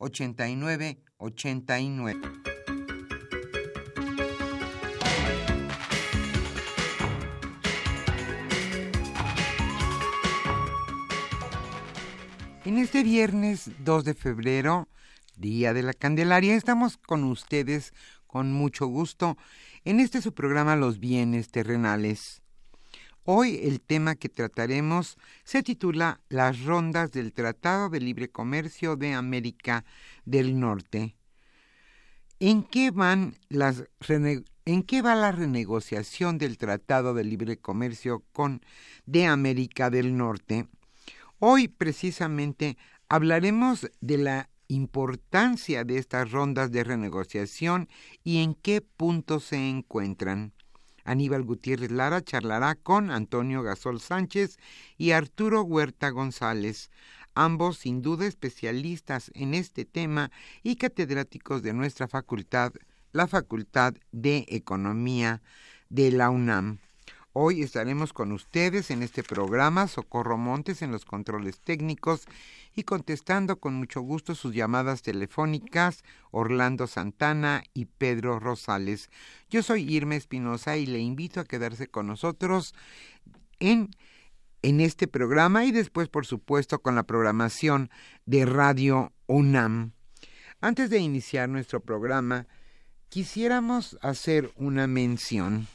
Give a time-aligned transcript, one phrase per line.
[0.00, 2.48] 5536 8989.
[12.64, 14.88] En este viernes 2 de febrero,
[15.36, 17.94] Día de la Candelaria, estamos con ustedes
[18.26, 19.38] con mucho gusto
[19.84, 22.42] en este su programa Los bienes terrenales.
[23.30, 29.12] Hoy el tema que trataremos se titula Las rondas del Tratado de Libre Comercio de
[29.12, 29.84] América
[30.24, 31.14] del Norte.
[32.40, 32.90] ¿En qué,
[34.64, 38.62] ¿En qué va la renegociación del Tratado de Libre Comercio con
[39.04, 40.66] de América del Norte?
[41.38, 42.78] Hoy precisamente
[43.10, 47.90] hablaremos de la importancia de estas rondas de renegociación
[48.24, 50.54] y en qué punto se encuentran.
[51.08, 54.58] Aníbal Gutiérrez Lara charlará con Antonio Gasol Sánchez
[54.98, 56.90] y Arturo Huerta González,
[57.34, 60.30] ambos sin duda especialistas en este tema
[60.62, 62.72] y catedráticos de nuestra facultad,
[63.12, 65.40] la Facultad de Economía
[65.88, 66.78] de la UNAM.
[67.40, 72.24] Hoy estaremos con ustedes en este programa, Socorro Montes en los controles técnicos
[72.74, 79.08] y contestando con mucho gusto sus llamadas telefónicas Orlando Santana y Pedro Rosales.
[79.50, 82.74] Yo soy Irma Espinosa y le invito a quedarse con nosotros
[83.60, 83.90] en,
[84.62, 87.88] en este programa y después, por supuesto, con la programación
[88.26, 89.92] de Radio UNAM.
[90.60, 92.48] Antes de iniciar nuestro programa,
[93.10, 95.68] quisiéramos hacer una mención.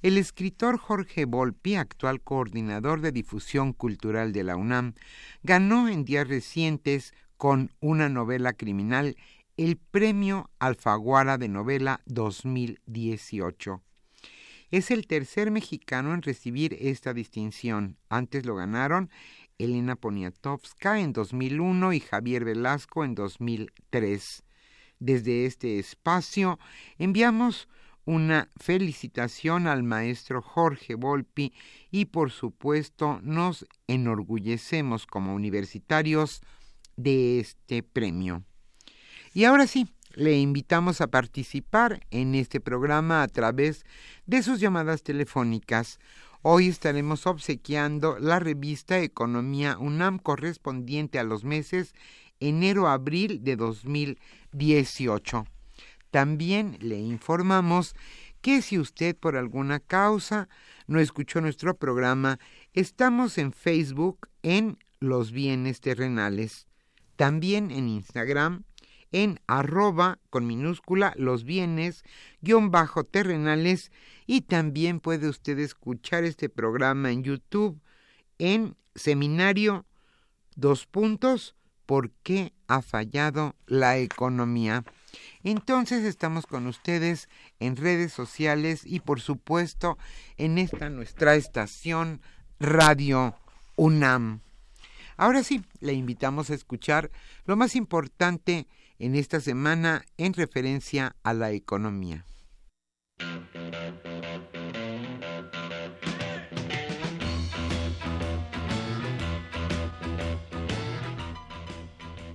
[0.00, 4.94] El escritor Jorge Volpi, actual coordinador de difusión cultural de la UNAM,
[5.42, 9.16] ganó en días recientes con una novela criminal
[9.56, 13.82] el Premio Alfaguara de Novela 2018.
[14.70, 17.96] Es el tercer mexicano en recibir esta distinción.
[18.08, 19.10] Antes lo ganaron
[19.58, 24.44] Elena Poniatowska en 2001 y Javier Velasco en 2003.
[25.00, 26.60] Desde este espacio
[26.98, 27.68] enviamos
[28.08, 31.52] una felicitación al maestro Jorge Volpi
[31.90, 36.40] y por supuesto nos enorgullecemos como universitarios
[36.96, 38.44] de este premio.
[39.34, 43.84] Y ahora sí, le invitamos a participar en este programa a través
[44.24, 45.98] de sus llamadas telefónicas.
[46.40, 51.92] Hoy estaremos obsequiando la revista Economía UNAM correspondiente a los meses
[52.40, 55.44] enero-abril de 2018.
[56.10, 57.94] También le informamos
[58.40, 60.48] que si usted por alguna causa
[60.86, 62.38] no escuchó nuestro programa,
[62.72, 66.66] estamos en Facebook en Los Bienes Terrenales,
[67.16, 68.64] también en Instagram
[69.10, 72.04] en arroba con minúscula los bienes
[72.42, 73.90] guion bajo terrenales
[74.26, 77.80] y también puede usted escuchar este programa en YouTube
[78.36, 79.86] en seminario
[80.56, 81.56] dos puntos
[81.88, 84.84] ¿Por qué ha fallado la economía?
[85.42, 87.28] Entonces estamos con ustedes
[87.60, 89.98] en redes sociales y por supuesto
[90.36, 92.20] en esta nuestra estación
[92.60, 93.36] Radio
[93.76, 94.40] UNAM.
[95.16, 97.10] Ahora sí, le invitamos a escuchar
[97.44, 98.68] lo más importante
[98.98, 102.24] en esta semana en referencia a la economía.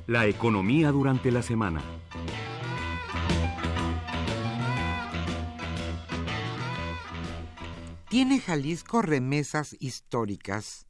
[0.05, 1.81] La economía durante la semana.
[8.13, 10.85] Tiene Jalisco remesas históricas.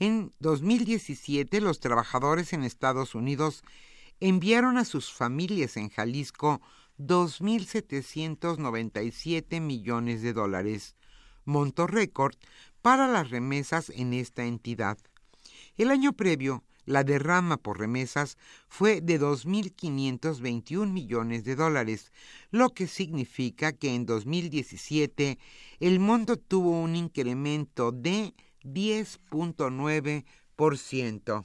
[0.00, 3.62] En 2017 los trabajadores en Estados Unidos
[4.18, 6.60] enviaron a sus familias en Jalisco
[6.98, 10.96] 2.797 millones de dólares,
[11.44, 12.34] monto récord
[12.82, 14.98] para las remesas en esta entidad.
[15.76, 18.36] El año previo, la derrama por remesas
[18.68, 22.10] fue de 2.521 millones de dólares,
[22.50, 25.38] lo que significa que en 2017
[25.78, 28.34] el monto tuvo un incremento de
[28.64, 31.44] 10.9%.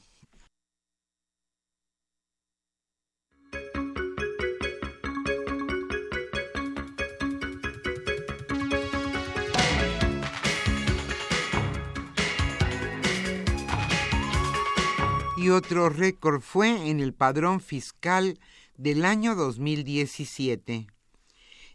[15.45, 18.39] y otro récord fue en el padrón fiscal
[18.77, 20.87] del año 2017.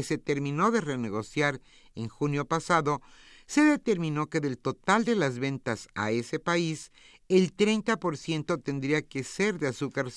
[0.04, 1.62] se terminó de renegociar
[1.96, 3.02] en junio pasado,
[3.46, 6.92] se determinó que del total de las ventas a ese país,
[7.28, 10.12] el 30% tendría que ser de azúcar,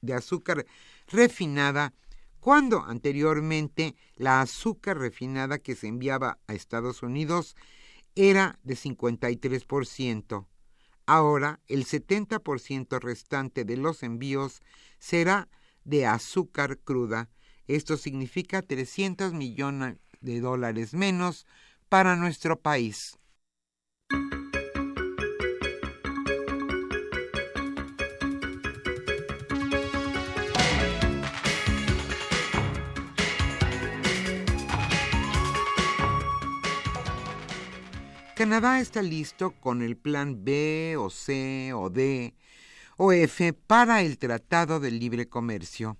[0.00, 0.66] de azúcar
[1.06, 1.94] refinada,
[2.40, 7.56] cuando anteriormente la azúcar refinada que se enviaba a Estados Unidos
[8.14, 10.46] era de 53%.
[11.06, 14.60] Ahora el 70% restante de los envíos
[14.98, 15.48] será
[15.88, 17.30] de azúcar cruda.
[17.66, 21.46] Esto significa 300 millones de dólares menos
[21.88, 23.18] para nuestro país.
[38.34, 42.34] Canadá está listo con el plan B o C o D
[42.98, 45.96] o F para el Tratado de Libre Comercio.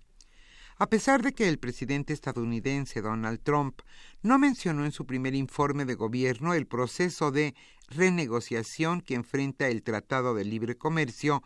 [0.78, 3.82] A pesar de que el presidente estadounidense Donald Trump
[4.22, 7.54] no mencionó en su primer informe de gobierno el proceso de
[7.88, 11.44] renegociación que enfrenta el Tratado de Libre Comercio,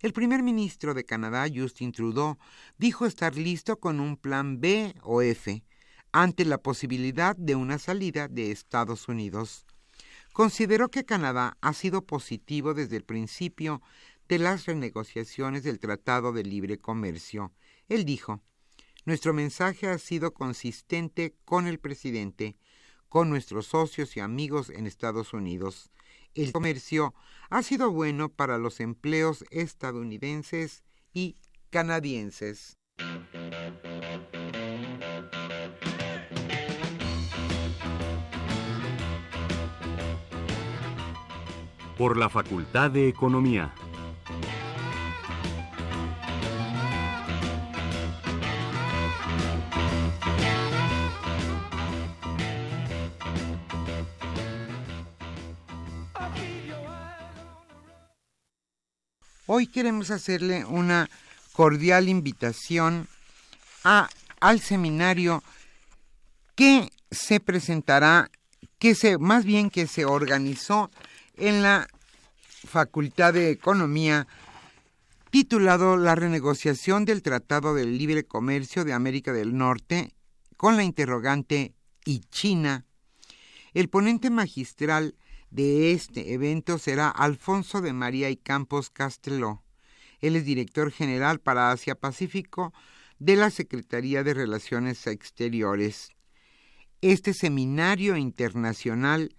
[0.00, 2.38] el primer ministro de Canadá, Justin Trudeau,
[2.78, 5.64] dijo estar listo con un plan B o F
[6.12, 9.66] ante la posibilidad de una salida de Estados Unidos.
[10.32, 13.82] Consideró que Canadá ha sido positivo desde el principio
[14.32, 17.52] de las renegociaciones del Tratado de Libre Comercio.
[17.90, 18.40] Él dijo,
[19.04, 22.56] Nuestro mensaje ha sido consistente con el presidente,
[23.10, 25.90] con nuestros socios y amigos en Estados Unidos.
[26.34, 27.12] El comercio
[27.50, 31.36] ha sido bueno para los empleos estadounidenses y
[31.68, 32.78] canadienses.
[41.98, 43.74] Por la Facultad de Economía.
[59.54, 61.10] Hoy queremos hacerle una
[61.52, 63.06] cordial invitación
[63.84, 64.08] a,
[64.40, 65.44] al seminario
[66.54, 68.30] que se presentará,
[68.78, 70.90] que se, más bien que se organizó
[71.36, 71.86] en la
[72.48, 74.26] Facultad de Economía,
[75.30, 80.14] titulado La renegociación del Tratado del Libre Comercio de América del Norte,
[80.56, 81.74] con la interrogante
[82.06, 82.86] ¿y China?
[83.74, 85.14] El ponente magistral
[85.52, 89.62] de este evento será Alfonso de María y Campos Casteló.
[90.20, 92.72] Él es director general para Asia Pacífico
[93.18, 96.08] de la Secretaría de Relaciones Exteriores.
[97.02, 99.36] Este seminario internacional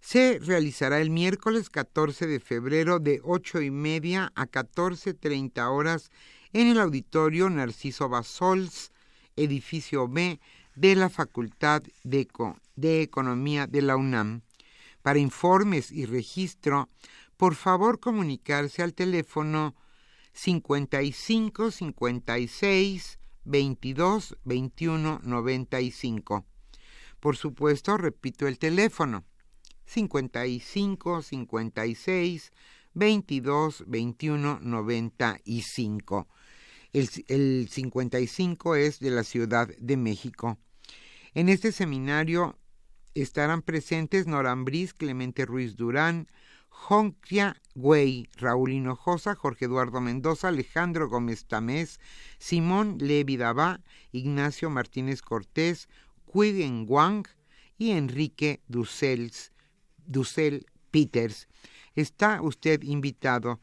[0.00, 6.12] se realizará el miércoles 14 de febrero de ocho y media a 14.30 horas
[6.52, 8.92] en el auditorio Narciso Basols,
[9.34, 10.38] edificio B
[10.76, 14.42] de la Facultad de Economía de la UNAM.
[15.08, 16.90] Para informes y registro,
[17.38, 19.74] por favor comunicarse al teléfono
[20.34, 26.44] 55 56 22 21 95.
[27.20, 29.24] Por supuesto, repito el teléfono
[29.86, 32.52] 55 56
[32.92, 36.28] 22 21 95.
[36.92, 40.58] El, el 55 es de la Ciudad de México.
[41.32, 42.57] En este seminario
[43.22, 46.28] estarán presentes Norambris, Clemente Ruiz Durán,
[46.68, 52.00] Joncia Güey, Raúl Hinojosa, Jorge Eduardo Mendoza, Alejandro Gómez Tamés,
[52.38, 53.80] Simón Levi Dabá,
[54.12, 55.88] Ignacio Martínez Cortés,
[56.32, 57.26] Quiden Wang
[57.76, 59.52] y Enrique Dussels,
[60.06, 61.48] Dussel Peters.
[61.94, 63.60] Está usted invitado.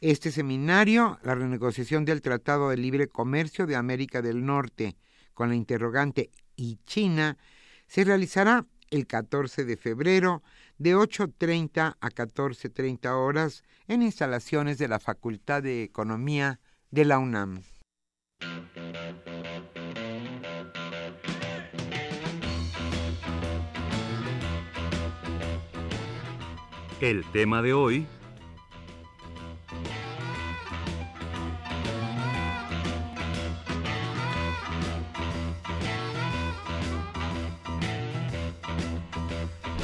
[0.00, 4.96] Este seminario, la renegociación del Tratado de Libre Comercio de América del Norte,
[5.34, 7.36] con la interrogante ¿y China?,
[7.86, 10.42] se realizará el 14 de febrero
[10.78, 17.62] de 8.30 a 14.30 horas en instalaciones de la Facultad de Economía de la UNAM.
[27.00, 28.06] El tema de hoy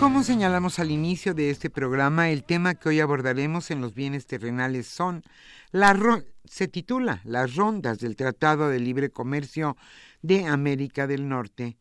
[0.04, 4.26] Como señalamos al inicio de este programa, el tema que hoy abordaremos en los bienes
[4.26, 5.22] terrenales son
[5.72, 9.78] la se titula Las rondas del Tratado de Libre Comercio
[10.20, 11.78] de América del Norte.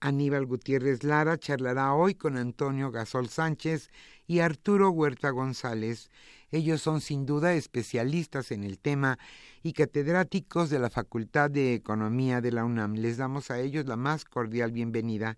[0.00, 3.90] Aníbal Gutiérrez Lara charlará hoy con Antonio Gasol Sánchez
[4.26, 6.10] y Arturo Huerta González.
[6.50, 9.18] Ellos son sin duda especialistas en el tema
[9.62, 12.94] y catedráticos de la Facultad de Economía de la UNAM.
[12.94, 15.36] Les damos a ellos la más cordial bienvenida.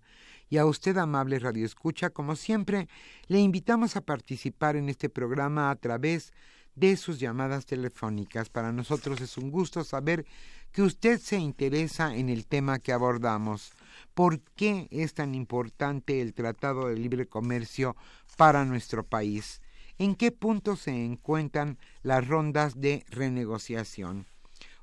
[0.49, 2.87] Y a usted, amable Radio Escucha, como siempre,
[3.27, 6.33] le invitamos a participar en este programa a través
[6.75, 8.49] de sus llamadas telefónicas.
[8.49, 10.25] Para nosotros es un gusto saber
[10.71, 13.73] que usted se interesa en el tema que abordamos.
[14.15, 17.95] ¿Por qué es tan importante el Tratado de Libre Comercio
[18.35, 19.61] para nuestro país?
[19.99, 24.25] ¿En qué punto se encuentran las rondas de renegociación?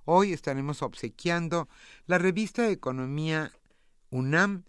[0.05, 1.69] Hoy estaremos obsequiando
[2.07, 3.51] la revista de Economía
[4.11, 4.65] UNAM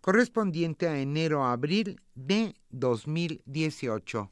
[0.00, 4.30] correspondiente a enero-abril de 2018.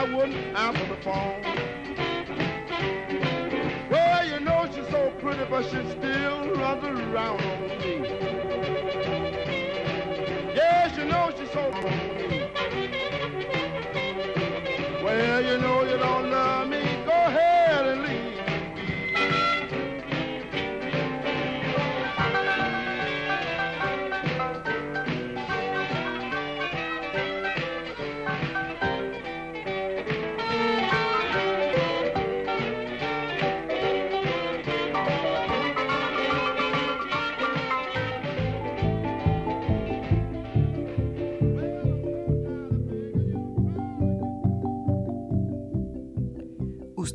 [0.00, 1.42] I wouldn't answer the phone.
[3.90, 8.08] Well, you know she's so pretty, but she still runs around on me.
[10.54, 12.48] Yes, you know she's so pretty.
[15.04, 15.79] Well, you know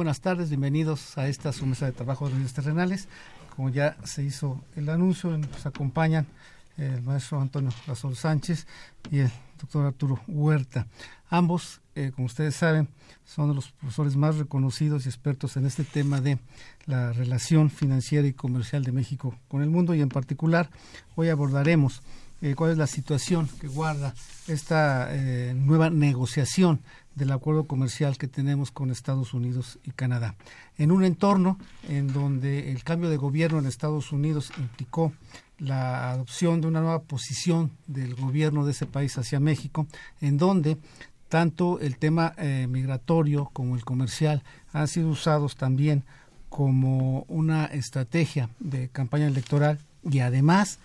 [0.00, 3.06] Buenas tardes, bienvenidos a esta su mesa de trabajo de bienes terrenales.
[3.54, 6.26] Como ya se hizo el anuncio, nos acompañan
[6.78, 8.66] el maestro Antonio Razol Sánchez
[9.10, 9.30] y el
[9.60, 10.86] doctor Arturo Huerta.
[11.28, 12.88] Ambos, eh, como ustedes saben,
[13.26, 16.38] son de los profesores más reconocidos y expertos en este tema de
[16.86, 20.70] la relación financiera y comercial de México con el mundo y en particular
[21.14, 22.00] hoy abordaremos
[22.40, 24.14] eh, cuál es la situación que guarda
[24.48, 26.80] esta eh, nueva negociación
[27.14, 30.36] del acuerdo comercial que tenemos con Estados Unidos y Canadá.
[30.78, 35.12] En un entorno en donde el cambio de gobierno en Estados Unidos implicó
[35.58, 39.86] la adopción de una nueva posición del gobierno de ese país hacia México,
[40.20, 40.78] en donde
[41.28, 46.04] tanto el tema eh, migratorio como el comercial han sido usados también
[46.48, 50.80] como una estrategia de campaña electoral y además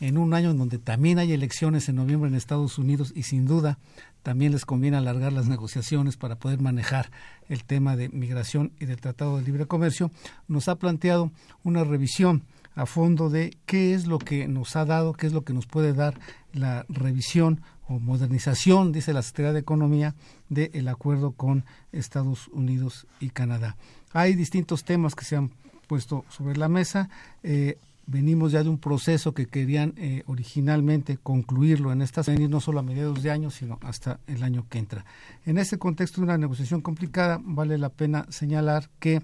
[0.00, 3.46] en un año en donde también hay elecciones en noviembre en Estados Unidos y sin
[3.46, 3.78] duda
[4.22, 7.10] también les conviene alargar las negociaciones para poder manejar
[7.48, 10.10] el tema de migración y del Tratado de Libre Comercio,
[10.48, 11.30] nos ha planteado
[11.64, 15.42] una revisión a fondo de qué es lo que nos ha dado, qué es lo
[15.42, 16.14] que nos puede dar
[16.52, 20.14] la revisión o modernización, dice la Secretaría de Economía,
[20.48, 23.76] del acuerdo con Estados Unidos y Canadá.
[24.12, 25.50] Hay distintos temas que se han
[25.88, 27.10] puesto sobre la mesa.
[27.42, 27.78] Eh,
[28.10, 32.80] venimos ya de un proceso que querían eh, originalmente concluirlo en esta venir no solo
[32.80, 35.04] a mediados de año, sino hasta el año que entra.
[35.46, 39.22] En este contexto de una negociación complicada, vale la pena señalar que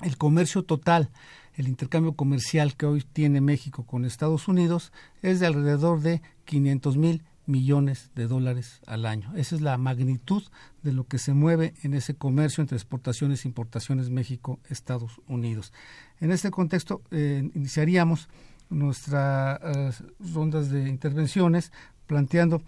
[0.00, 1.10] el comercio total,
[1.54, 6.96] el intercambio comercial que hoy tiene México con Estados Unidos es de alrededor de 500
[6.96, 9.32] mil millones de dólares al año.
[9.34, 10.42] Esa es la magnitud
[10.82, 15.72] de lo que se mueve en ese comercio entre exportaciones e importaciones México-Estados Unidos.
[16.20, 18.28] En este contexto, eh, iniciaríamos
[18.70, 20.04] nuestras eh,
[20.34, 21.72] rondas de intervenciones
[22.06, 22.62] planteando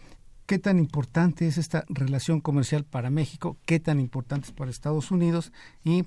[0.47, 5.11] qué tan importante es esta relación comercial para México, qué tan importante es para Estados
[5.11, 5.53] Unidos
[5.85, 6.07] y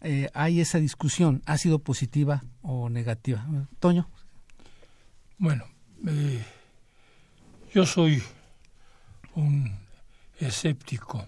[0.00, 3.44] eh, hay esa discusión, ¿ha sido positiva o negativa?
[3.80, 4.08] Toño.
[5.38, 5.64] Bueno,
[7.72, 8.22] yo soy
[9.34, 9.72] un
[10.38, 11.24] escéptico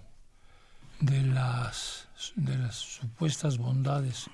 [1.01, 4.29] de las, de las supuestas bondades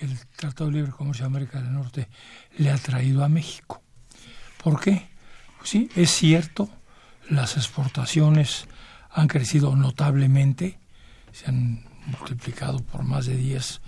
[0.00, 2.08] el Tratado de Libre Comercio de América del Norte
[2.56, 3.82] le ha traído a México.
[4.62, 5.08] ¿Por qué?
[5.58, 6.70] Pues sí, es cierto,
[7.28, 8.66] las exportaciones
[9.10, 10.78] han crecido notablemente,
[11.32, 13.80] se han multiplicado por más de 10,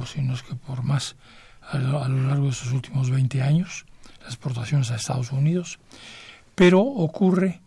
[0.00, 1.16] o si no es que por más,
[1.60, 3.86] a lo, largo de estos últimos 20 años,
[4.20, 5.78] las exportaciones a Estados Unidos,
[6.54, 7.60] pero ocurre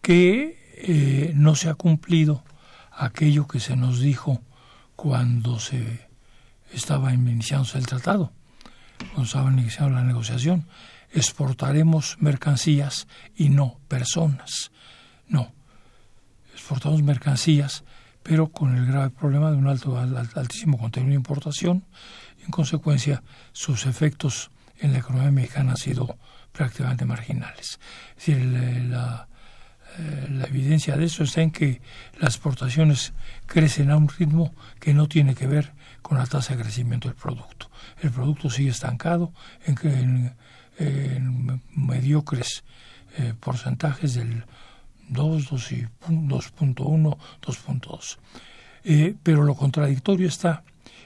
[0.00, 2.44] que eh, no se ha cumplido
[2.92, 4.40] aquello que se nos dijo
[4.94, 6.05] cuando se
[6.72, 8.32] estaba iniciándose el tratado,
[8.98, 10.66] cuando estaba iniciando la negociación.
[11.12, 14.70] Exportaremos mercancías y no personas.
[15.28, 15.52] No,
[16.52, 17.84] exportamos mercancías,
[18.22, 21.84] pero con el grave problema de un alto, altísimo contenido de importación
[22.40, 26.18] y en consecuencia sus efectos en la economía mexicana han sido
[26.52, 27.78] prácticamente marginales.
[28.16, 28.44] Es decir,
[28.90, 29.28] la,
[29.98, 31.80] eh, la evidencia de eso está en que
[32.18, 33.12] las exportaciones
[33.46, 35.72] crecen a un ritmo que no tiene que ver
[36.06, 37.68] con la tasa de crecimiento del producto.
[38.00, 39.32] El producto sigue estancado
[39.64, 40.36] en,
[40.78, 42.62] en, mediocres
[43.18, 44.44] eh, porcentajes del
[45.08, 48.18] 2, 2.1, 2.2.
[48.84, 50.62] Eh, pero lo contradictorio está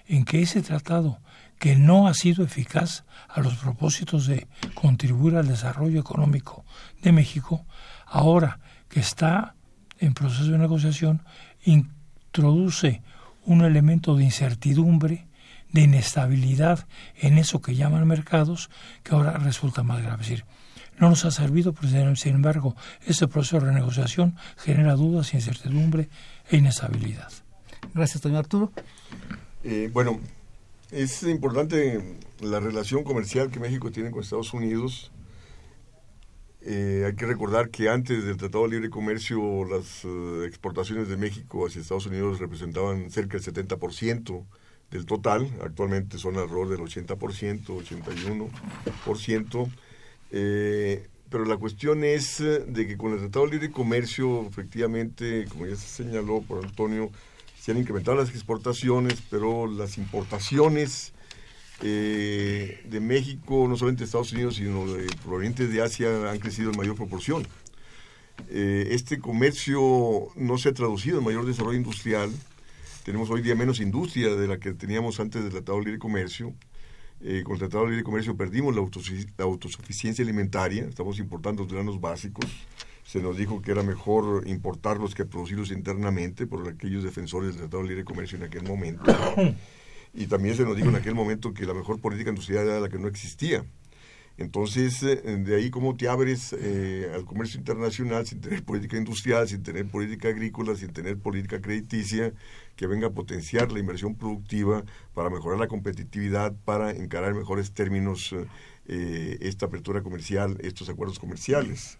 [0.06, 1.18] en que ese tratado
[1.58, 6.66] que no ha sido eficaz a los propósitos de contribuir al desarrollo económico
[7.00, 7.64] de México,
[8.04, 8.60] ahora
[8.90, 9.54] que está
[9.98, 11.22] en proceso de negociación,
[11.64, 13.02] introduce
[13.44, 15.26] un elemento de incertidumbre,
[15.72, 18.70] de inestabilidad en eso que llaman mercados,
[19.02, 20.22] que ahora resulta más grave.
[20.22, 20.44] Es decir,
[20.98, 22.76] no nos ha servido, pero sin embargo,
[23.06, 26.10] este proceso de renegociación genera dudas, incertidumbre
[26.50, 27.32] e inestabilidad.
[27.94, 28.72] Gracias, doña Arturo.
[29.64, 30.20] Eh, bueno,
[30.90, 35.10] es importante la relación comercial que México tiene con Estados Unidos.
[36.62, 41.16] Eh, hay que recordar que antes del Tratado de Libre Comercio las uh, exportaciones de
[41.16, 44.44] México hacia Estados Unidos representaban cerca del 70%
[44.90, 45.50] del total.
[45.62, 49.70] Actualmente son alrededor del 80%, 81%.
[50.32, 55.66] Eh, pero la cuestión es de que con el Tratado de Libre Comercio, efectivamente, como
[55.66, 57.10] ya se señaló por Antonio,
[57.58, 61.12] se han incrementado las exportaciones, pero las importaciones
[61.82, 66.70] eh, de México, no solamente de Estados Unidos, sino de provenientes de Asia, han crecido
[66.70, 67.46] en mayor proporción.
[68.48, 72.30] Eh, este comercio no se ha traducido en mayor desarrollo industrial.
[73.04, 76.54] Tenemos hoy día menos industria de la que teníamos antes del Tratado de Libre Comercio.
[77.22, 78.82] Eh, con el Tratado de Libre Comercio perdimos la,
[79.44, 82.46] autosuficiencia alimentaria, estamos importando granos básicos.
[83.04, 87.82] Se nos dijo que era mejor importarlos que producirlos internamente por aquellos defensores del Tratado
[87.82, 89.04] de Libre Comercio en aquel momento.
[90.12, 92.88] Y también se nos dijo en aquel momento que la mejor política industrial era la
[92.88, 93.64] que no existía.
[94.40, 99.46] Entonces, eh, de ahí cómo te abres eh, al comercio internacional sin tener política industrial,
[99.46, 102.32] sin tener política agrícola, sin tener política crediticia
[102.74, 107.72] que venga a potenciar la inversión productiva para mejorar la competitividad, para encarar en mejores
[107.72, 108.34] términos
[108.86, 111.98] eh, esta apertura comercial, estos acuerdos comerciales.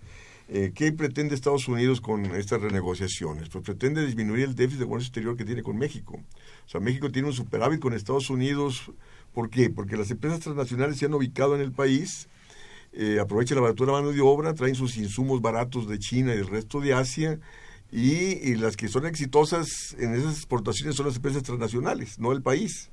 [0.75, 3.49] ¿Qué pretende Estados Unidos con estas renegociaciones?
[3.51, 6.15] Pues pretende disminuir el déficit de comercio exterior que tiene con México.
[6.67, 8.91] O sea, México tiene un superávit con Estados Unidos
[9.33, 9.71] ¿Por qué?
[9.71, 12.29] Porque las empresas transnacionales se han ubicado en el país,
[12.93, 16.49] eh, aprovechan la baratura mano de obra, traen sus insumos baratos de China y del
[16.49, 17.39] resto de Asia,
[17.93, 22.91] y, las que son exitosas en esas exportaciones son las empresas transnacionales, no el país.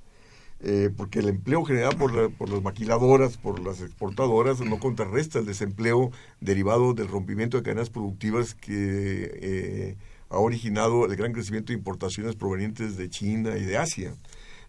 [0.60, 5.46] Eh, porque el empleo generado por, por las maquiladoras, por las exportadoras, no contrarresta el
[5.46, 9.98] desempleo derivado del rompimiento de cadenas productivas que eh,
[10.30, 14.14] ha originado el gran crecimiento de importaciones provenientes de China y de Asia.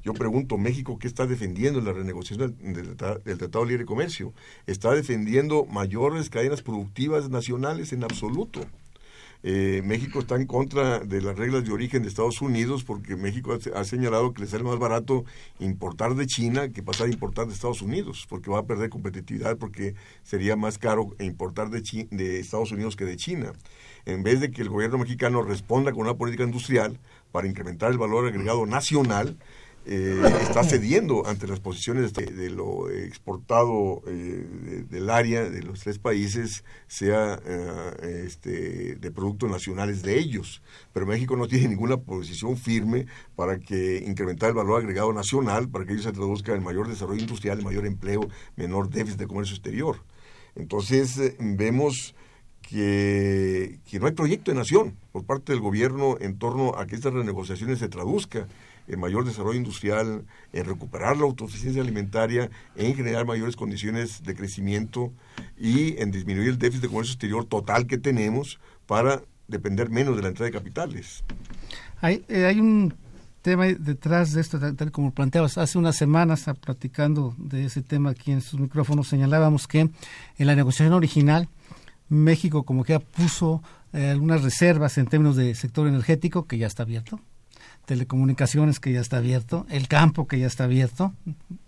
[0.04, 4.32] Yo pregunto, México, ¿qué está defendiendo en la renegociación del, Tratado de Libre Comercio?
[4.66, 8.60] ¿Está defendiendo mayores cadenas productivas nacionales en absoluto?
[9.44, 13.56] Eh, México está en contra de las reglas de origen de Estados Unidos porque México
[13.74, 15.24] ha, señalado que le sale más barato
[15.60, 19.56] importar de China que pasar a importar de Estados Unidos, porque va a perder competitividad,
[19.56, 23.52] porque sería más caro importar de, de Estados Unidos que de China.
[24.06, 26.98] En vez de que el gobierno mexicano responda con una política industrial
[27.30, 29.36] para incrementar el valor agregado nacional,
[29.90, 35.98] eh, está cediendo ante las posiciones de, lo exportado eh, del área de los tres
[35.98, 40.60] países sea eh, este, de productos nacionales de ellos.
[40.92, 45.86] Pero México no tiene ninguna posición firme para que incrementar el valor agregado nacional, para
[45.86, 50.04] que ellos se traduzca en mayor desarrollo industrial, mayor empleo, menor déficit de comercio exterior.
[50.54, 52.14] Entonces vemos
[52.60, 56.94] que, que no hay proyecto de nación por parte del gobierno en torno a que
[56.94, 58.48] estas renegociaciones se traduzcan
[58.88, 65.12] en mayor desarrollo industrial, en recuperar la autosuficiencia alimentaria, en generar mayores condiciones de crecimiento
[65.58, 70.22] y en disminuir el déficit de comercio exterior total que tenemos para depender menos de
[70.22, 71.24] la entrada de capitales.
[72.00, 72.94] Hay, eh, hay un
[73.42, 78.32] tema detrás de esto, tal como planteabas, hace unas semanas, platicando de ese tema aquí
[78.32, 81.48] en sus micrófonos, señalábamos que en la negociación original,
[82.08, 86.82] México como que puso eh, algunas reservas en términos de sector energético, que ya está
[86.82, 87.20] abierto,
[87.88, 91.14] telecomunicaciones que ya está abierto, el campo que ya está abierto,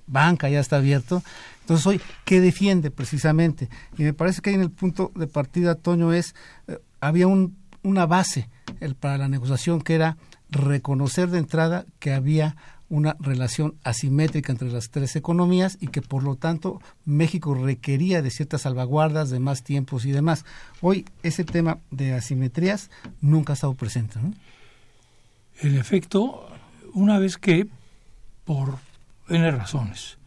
[0.06, 1.22] banca ya está abierto.
[1.62, 3.70] Entonces hoy, ¿qué defiende precisamente?
[3.96, 6.34] Y me parece que ahí en el punto de partida, Toño, es,
[6.68, 8.50] eh, había un, una base
[9.00, 10.18] para la negociación que era
[10.50, 12.54] reconocer de entrada que había
[12.90, 18.30] una relación asimétrica entre las tres economías y que por lo tanto México requería de
[18.30, 20.44] ciertas salvaguardas, de más tiempos y demás.
[20.82, 22.90] Hoy ese tema de asimetrías
[23.22, 24.18] nunca ha estado presente.
[24.20, 24.34] ¿no?
[25.60, 26.48] El efecto
[26.94, 27.68] una vez que,
[28.44, 28.78] por
[29.28, 30.18] N razones,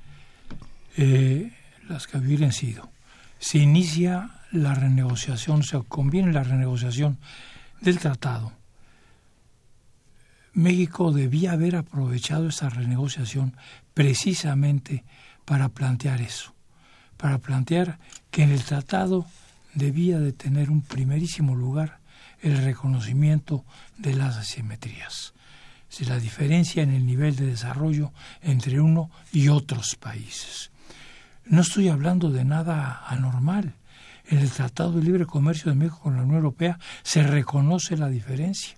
[0.98, 1.52] eh,
[1.90, 2.90] las que hubieran sido,
[3.40, 7.18] se inicia la renegociación, se conviene la renegociación
[7.82, 8.54] del tratado.
[10.54, 13.56] México debía haber aprovechado esa renegociación
[13.94, 15.04] precisamente
[15.46, 16.54] para plantear eso,
[17.18, 17.98] para plantear
[18.30, 19.26] que en el tratado
[19.74, 22.00] debía de tener un primerísimo lugar
[22.44, 23.66] el reconocimiento
[23.98, 25.34] de las asimetrías,
[25.90, 30.72] si la diferencia en el nivel de desarrollo entre uno y otros países.
[31.46, 33.76] No estoy hablando de nada anormal.
[34.28, 38.10] En el Tratado de Libre Comercio de México con la Unión Europea se reconoce la
[38.10, 38.78] diferencia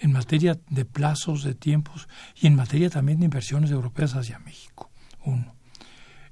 [0.00, 4.90] en materia de plazos, de tiempos y en materia también de inversiones europeas hacia México.
[5.24, 5.54] Uno.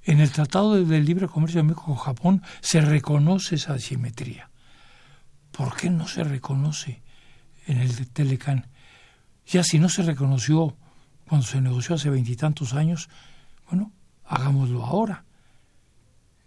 [0.03, 4.50] En el Tratado de Libre Comercio de México con Japón se reconoce esa asimetría.
[5.61, 7.03] ¿Por qué no se reconoce
[7.67, 8.67] en el de Telecan?
[9.47, 10.75] Ya si no se reconoció
[11.29, 13.11] cuando se negoció hace veintitantos años,
[13.69, 13.93] bueno,
[14.25, 15.27] hagámoslo ahora.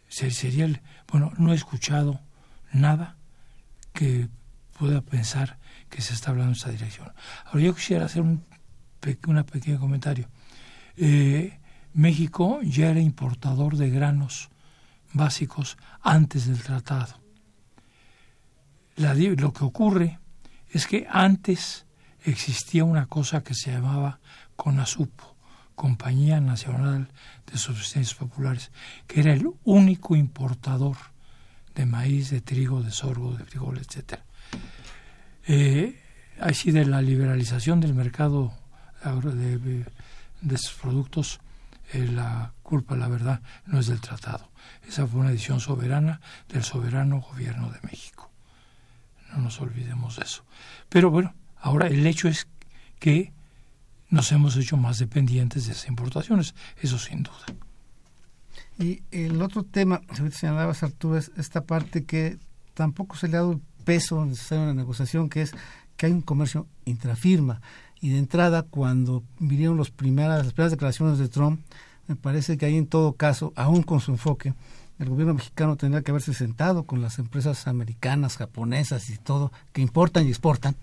[0.10, 0.68] Sería
[1.12, 2.22] bueno, no he escuchado
[2.72, 3.16] nada
[3.94, 4.30] que
[4.80, 5.60] pueda pensar
[5.92, 7.14] que se está hablando en esta dirección.
[7.46, 8.44] Ahora yo quisiera hacer un,
[9.00, 10.28] pequeño comentario.
[10.98, 11.60] Eh,
[11.94, 14.50] México ya era importador de granos
[15.14, 17.23] básicos antes del tratado
[18.96, 20.20] lo que ocurre
[20.70, 21.86] es que antes
[22.24, 24.20] existía una cosa que se llamaba
[24.56, 25.36] CONASUPO,
[25.76, 27.10] Compañía Nacional
[27.52, 28.72] de Subsistencias Populares,
[29.08, 30.98] que era el único importador
[31.76, 34.20] de maíz, de trigo, de sorgo, de frijol, etc.
[35.48, 36.00] Eh,
[36.40, 38.54] así de la liberalización del mercado
[39.04, 39.86] de,
[40.52, 41.40] esos productos,
[41.92, 44.50] eh, la culpa, la verdad, no es del tratado.
[44.88, 48.33] Esa fue una decisión soberana del soberano gobierno de México.
[49.34, 50.44] No nos olvidemos de eso.
[50.90, 52.48] Pero bueno, ahora el hecho es
[53.00, 53.32] que
[54.10, 57.46] nos hemos hecho más dependientes de esas importaciones, eso sin duda.
[58.78, 62.38] Y el otro tema, señalabas Arturo, es esta parte que
[62.74, 65.54] tampoco se le ha dado el peso necesario en la negociación, que es
[65.98, 67.62] que hay un comercio intrafirma.
[68.02, 71.62] Y de entrada, cuando vinieron primeras, las primeras declaraciones de Trump,
[72.08, 74.54] me parece que ahí en todo caso, aún con su enfoque,
[75.04, 79.82] el gobierno mexicano tendría que haberse sentado con las empresas americanas, japonesas y todo, que
[79.82, 80.76] importan y exportan,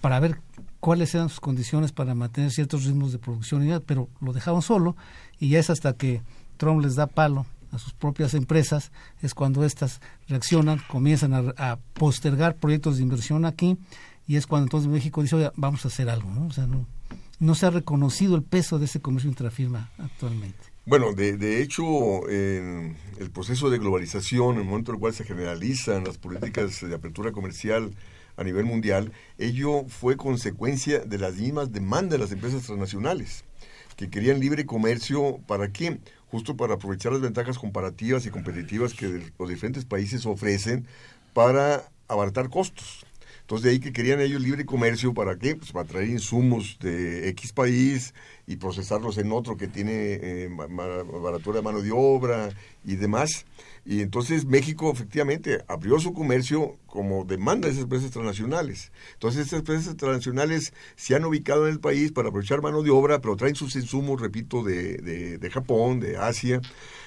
[0.00, 0.40] para ver
[0.80, 4.96] cuáles eran sus condiciones para mantener ciertos ritmos de producción, pero lo dejaron solo
[5.38, 6.22] y es hasta que
[6.56, 8.90] Trump les da palo a sus propias empresas,
[9.22, 13.78] es cuando éstas reaccionan, comienzan a, postergar proyectos de inversión aquí
[14.26, 16.46] y es cuando entonces México dice, oye, vamos a hacer algo, ¿no?
[16.46, 16.86] O sea, no,
[17.38, 20.71] no se ha reconocido el peso de ese comercio intrafirma actualmente.
[20.84, 25.24] Bueno, de, de hecho, el proceso de globalización, en el momento en el cual se
[25.24, 27.94] generalizan las políticas de apertura comercial
[28.36, 33.44] a nivel mundial, ello fue consecuencia de las mismas demandas de las empresas transnacionales,
[33.96, 36.00] que querían libre comercio, ¿para qué?
[36.26, 40.88] Justo para aprovechar las ventajas comparativas y competitivas que los diferentes países ofrecen
[41.32, 43.06] para abaratar costos.
[43.42, 45.54] Entonces de ahí que querían ellos libre comercio, ¿para qué?
[45.56, 48.14] Pues para traer insumos de X país
[48.46, 52.50] y procesarlos en otro que tiene eh, baratura de mano de obra
[52.84, 53.44] y demás.
[53.84, 58.92] Y entonces México efectivamente abrió su comercio como demanda de esas empresas transnacionales.
[59.14, 63.20] Entonces esas empresas transnacionales se han ubicado en el país para aprovechar mano de obra,
[63.20, 66.60] pero traen sus insumos, repito, de, de, de Japón, de Asia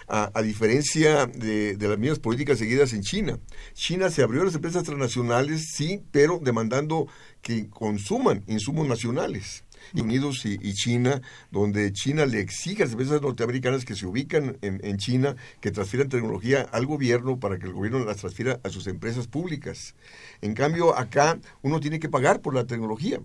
[0.08, 3.40] a, diferencia de, las mismas políticas seguidas en China.
[3.74, 7.08] China se abrió a las empresas transnacionales, sí, pero demandando
[7.42, 9.64] que consuman insumos nacionales.
[9.94, 14.98] Unidos y, China, donde China le exige a las empresas norteamericanas que se ubican en,
[14.98, 19.28] China que transfieran tecnología al gobierno para que el gobierno las transfiera a sus empresas
[19.28, 19.94] públicas.
[20.42, 23.20] En cambio, acá uno tiene que pagar por la tecnología.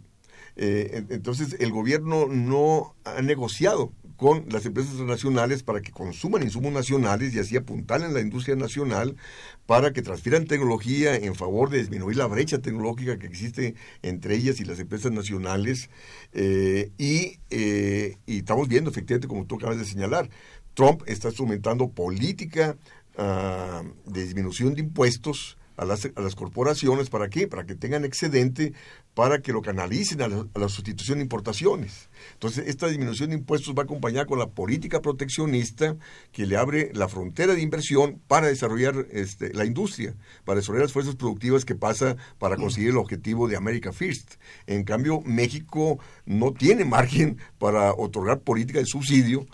[0.56, 6.74] Eh, entonces, el gobierno no ha negociado con las empresas nacionales para que consuman insumos
[6.74, 9.16] nacionales y así apuntalen la industria nacional
[9.64, 14.60] para que transfieran tecnología en favor de disminuir la brecha tecnológica que existe entre ellas
[14.60, 15.88] y las empresas nacionales.
[16.34, 20.28] Eh, y, eh, y, estamos viendo, efectivamente, como tú acabas de señalar,
[20.74, 22.76] Trump está instrumentando política
[23.16, 27.48] ah, de disminución de impuestos a las, a las corporaciones, ¿para qué?
[27.48, 28.74] Para que tengan excedente,
[29.14, 32.08] para que lo canalicen a la, sustitución de importaciones.
[32.34, 35.96] Entonces, esta disminución de impuestos va acompañada con la política proteccionista
[36.32, 40.92] que le abre la frontera de inversión para desarrollar este, la industria, para desarrollar las
[40.92, 44.34] fuerzas productivas que pasa para conseguir el objetivo de America First.
[44.66, 49.46] En cambio, México no tiene margen para otorgar política de subsidio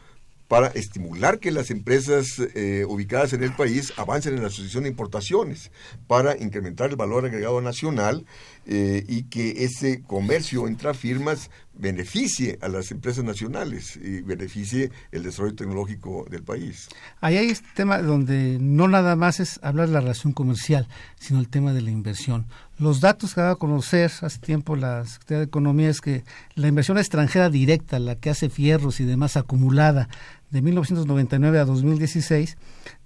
[0.48, 4.90] para estimular que las empresas eh, ubicadas en el país avancen en la asociación de
[4.90, 5.70] importaciones,
[6.06, 8.24] para incrementar el valor agregado nacional
[8.68, 15.22] eh, y que ese comercio entre firmas beneficie a las empresas nacionales y beneficie el
[15.22, 16.88] desarrollo tecnológico del país.
[17.20, 20.88] Ahí hay este tema donde no nada más es hablar de la relación comercial,
[21.20, 22.46] sino el tema de la inversión.
[22.76, 26.24] Los datos que daba a conocer hace tiempo la Secretaría de Economía es que
[26.57, 30.09] la inversión extranjera directa, la que hace fierros y demás acumulada
[30.50, 32.57] de 1999 a 2016,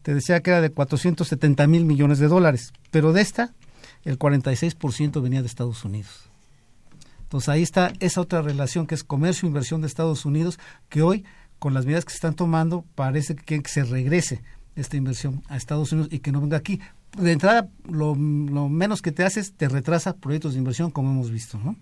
[0.03, 3.53] te decía que era de 470 mil millones de dólares, pero de esta
[4.05, 6.31] el 46% venía de Estados Unidos.
[7.23, 10.59] Entonces ahí está esa otra relación que es comercio-inversión de Estados Unidos,
[10.89, 11.25] que hoy,
[11.59, 14.43] con las medidas que se están tomando, parece que, que se regrese
[14.75, 16.81] esta inversión a Estados Unidos y que no venga aquí.
[17.17, 21.59] De entrada, lo, menos que te haces, te retrasa proyectos de inversión, como hemos visto,
[21.59, 21.77] ¿no?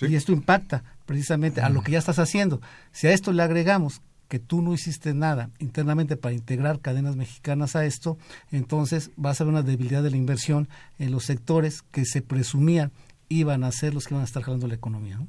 [0.00, 2.60] Y esto impacta precisamente a lo que ya estás haciendo.
[2.92, 7.76] Si a esto le agregamos que tú no hiciste nada internamente para integrar cadenas mexicanas
[7.76, 8.18] a esto,
[8.50, 12.92] entonces vas a ver una debilidad de la inversión en los sectores que se presumían
[13.28, 15.20] iban a ser los que iban a estar jalando la economía.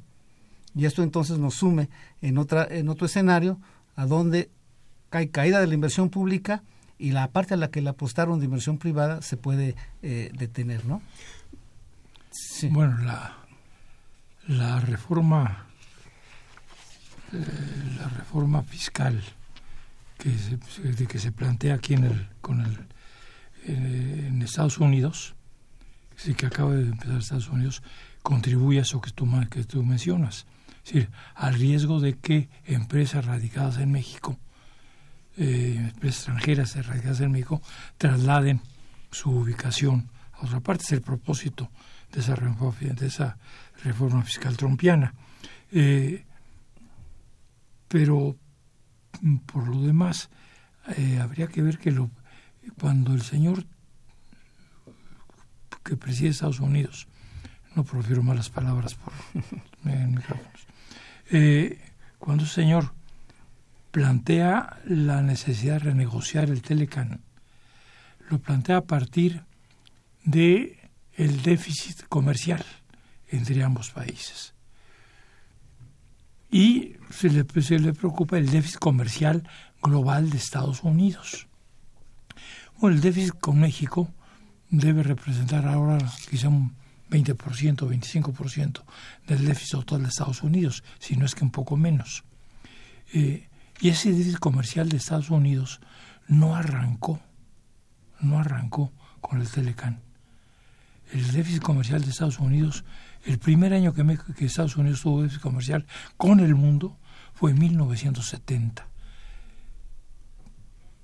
[0.74, 1.88] Y esto entonces nos sume
[2.22, 3.58] en, otra, en otro escenario
[3.96, 4.50] a donde
[5.10, 6.62] hay caída de la inversión pública
[6.98, 10.84] y la parte a la que le apostaron de inversión privada se puede eh, detener,
[10.84, 11.00] ¿no?
[12.70, 13.36] Bueno, la,
[14.46, 15.67] la reforma
[17.32, 19.22] eh, la reforma fiscal
[20.18, 22.74] que se, que se plantea aquí en el, con el,
[23.66, 25.34] eh, en Estados Unidos,
[26.16, 27.82] sí, que acaba de empezar Estados Unidos,
[28.22, 30.46] contribuye a eso que tú, que tú mencionas.
[30.84, 34.38] Es decir, al riesgo de que empresas radicadas en México,
[35.36, 37.62] eh, empresas extranjeras radicadas en México,
[37.96, 38.60] trasladen
[39.10, 40.84] su ubicación a otra parte.
[40.84, 41.70] Es el propósito
[42.12, 43.36] de esa
[43.84, 45.14] reforma, fiscal trompiana.
[45.70, 46.24] Eh,
[47.88, 48.36] pero
[49.20, 50.30] mm, por lo demás,
[50.96, 52.10] eh, habría que ver que lo,
[52.80, 53.64] cuando el señor
[55.82, 57.08] que preside Estados Unidos,
[57.74, 59.12] no profiero malas palabras por
[59.84, 60.66] micrófonos,
[61.30, 61.78] eh,
[62.18, 62.92] cuando el señor
[63.90, 67.20] plantea la necesidad de renegociar el Telecan,
[68.28, 69.44] lo plantea a partir
[70.24, 72.64] de el déficit comercial
[73.28, 74.54] entre ambos países.
[76.50, 79.48] Y se le, preocupa el déficit comercial
[79.82, 81.46] global de Estados Unidos.
[82.80, 84.08] Bueno, el déficit con México
[84.70, 85.98] debe representar ahora
[86.30, 86.74] quizá un
[87.10, 88.82] 20%, 25%
[89.26, 92.24] del déficit total de Estados Unidos, si no es que un poco menos.
[93.12, 93.48] Eh,
[93.80, 95.80] y ese déficit comercial de Estados Unidos
[96.26, 97.20] no arrancó,
[98.20, 100.00] no arrancó con el Telecan.
[101.12, 102.84] El déficit comercial de Estados Unidos,
[103.24, 106.96] el primer año que, Estados Unidos tuvo déficit comercial con el mundo
[107.34, 108.86] fue en 1970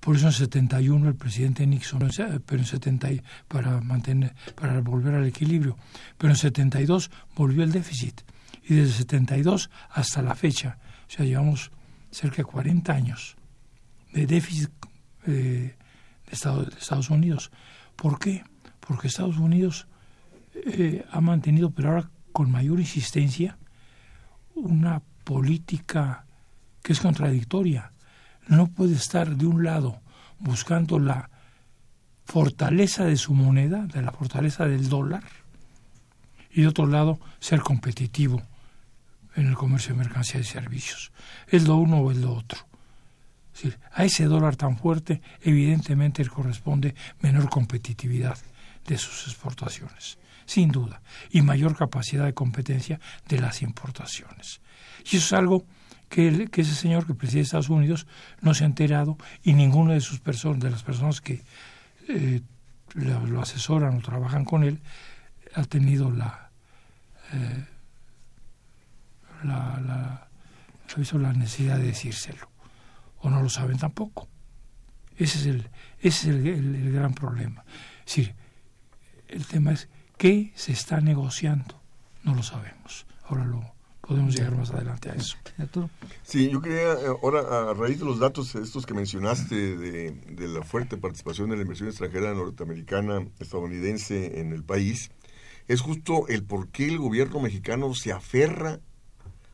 [0.01, 2.11] por eso en 71 el presidente Nixon,
[2.45, 3.09] pero en 70
[3.49, 5.79] para mantener para volver al equilibrio,
[6.19, 8.21] pero en 72 volvió el déficit
[8.69, 11.71] y desde 72 hasta la fecha, o sea, llevamos
[12.11, 13.37] cerca de 40 años
[14.13, 14.71] de déficit
[15.27, 15.77] eh,
[16.27, 17.51] de, Estados, Unidos.
[17.97, 18.45] ¿Por qué?
[18.81, 19.87] Porque Estados Unidos
[20.55, 23.59] eh, ha mantenido, pero ahora con mayor insistencia,
[24.55, 26.27] una política
[26.83, 27.93] que es contradictoria
[28.47, 30.01] no puede estar de un lado
[30.39, 31.31] buscando la
[32.25, 35.23] fortaleza de su moneda, de la fortaleza del dólar,
[36.51, 38.43] y de otro lado ser competitivo
[39.35, 41.13] en el comercio de mercancías y servicios.
[41.49, 42.61] Es lo uno o es lo otro.
[43.93, 48.39] a ese dólar tan fuerte, evidentemente le corresponde menor competitividad
[48.87, 54.61] de sus exportaciones, sin duda, y mayor capacidad de competencia de las importaciones.
[55.11, 55.65] Y eso es algo
[56.09, 58.07] que, ese señor que preside Estados Unidos
[58.41, 61.43] no se ha enterado y ninguno de sus personas, de las personas que
[62.09, 62.41] eh,
[62.95, 64.81] lo, asesoran o trabajan con él,
[65.55, 66.51] ha tenido la,
[67.33, 67.65] eh,
[69.43, 70.29] la, la,
[71.19, 72.49] la necesidad de decírselo
[73.19, 74.29] o no lo saben tampoco.
[75.17, 77.65] Ese es el, ese es el, el gran problema.
[78.01, 78.35] Es decir,
[79.29, 81.81] el tema es qué se está negociando,
[82.23, 83.07] no lo sabemos.
[83.25, 85.37] Ahora lo, podemos llegar más adelante a eso.
[86.23, 90.49] Sí, yo quería, eh, ahora, a raíz de los datos estos que mencionaste de, de
[90.49, 95.11] la fuerte participación de la inversión extranjera norteamericana, estadounidense en el país,
[95.69, 98.81] es justo el por qué el gobierno mexicano se aferra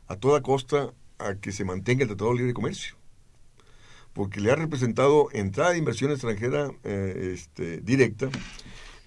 [0.07, 2.95] a toda costa a que se mantenga el Tratado de Libre Comercio.
[4.13, 8.29] Porque le ha representado entrada de inversión extranjera eh, este, directa,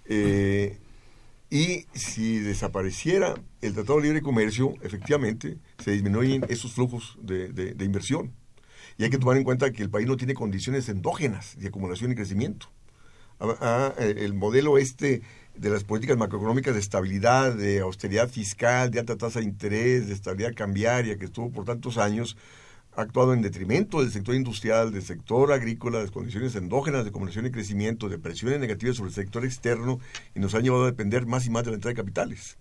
[0.07, 0.79] eh,
[1.55, 8.33] y si desapareciera el Tratado de Libre Comercio, efectivamente, se disminuyen esos flujos de, inversión.
[8.99, 12.11] Y hay que tomar en cuenta que el país no tiene condiciones endógenas de acumulación
[12.11, 12.73] y crecimiento.
[13.39, 15.23] Ah, ah, el modelo este
[15.55, 20.15] de las políticas macroeconómicas de estabilidad, de austeridad fiscal, de alta tasa de interés, de
[20.15, 22.37] estabilidad cambiaria que estuvo por tantos años,
[22.97, 27.47] ha actuado en detrimento del sector industrial, del sector agrícola, de condiciones endógenas de acumulación
[27.47, 29.99] y crecimiento, de presiones negativas sobre el sector externo
[30.35, 32.57] y nos han llevado a depender más y más de la entrada de capitales.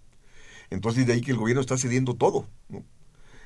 [0.70, 2.48] Entonces, de ahí que el gobierno está cediendo todo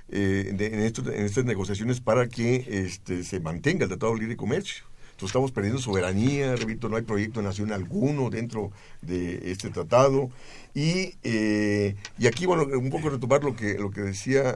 [0.10, 4.86] eh, en, estas negociaciones para que este, se mantenga el Tratado de Libre Comercio.
[5.08, 8.72] Entonces estamos perdiendo soberanía, repito, no hay proyecto nacional alguno dentro
[9.02, 10.30] de este tratado.
[10.76, 14.56] Y, eh, y aquí, bueno, un poco retomar lo que, lo que decía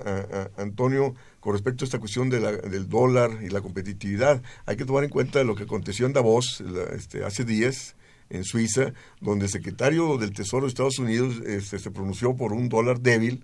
[0.57, 4.41] Antonio con respecto a esta cuestión de del dólar y la competitividad.
[4.65, 6.63] Hay que tomar en cuenta lo que aconteció en Davos
[6.93, 7.95] este, hace días
[8.29, 12.69] en Suiza, donde el secretario del Tesoro de Estados Unidos este, se pronunció por un
[12.69, 13.43] dólar débil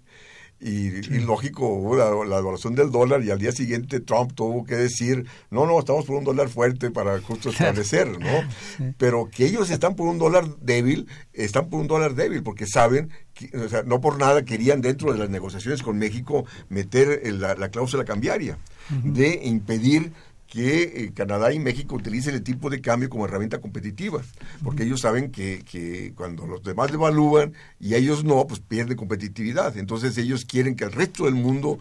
[0.60, 5.26] y, lógico, la, la, adoración del dólar y al día siguiente Trump tuvo que decir,
[5.51, 8.93] no, no, estamos por un dólar fuerte para justo establecer, ¿no?
[8.97, 13.12] Pero que ellos están por un dólar débil, están por un dólar débil porque saben,
[13.36, 17.53] que, o sea, no por nada querían dentro de las negociaciones con México meter la,
[17.53, 18.58] la cláusula cambiaria
[18.89, 20.14] de impedir
[20.48, 24.22] que eh, Canadá y México utilicen el tipo de cambio como herramienta competitiva,
[24.64, 29.78] porque ellos saben que, que, cuando los demás devalúan y ellos no, pues pierden competitividad.
[29.78, 31.80] Entonces ellos quieren que el resto del mundo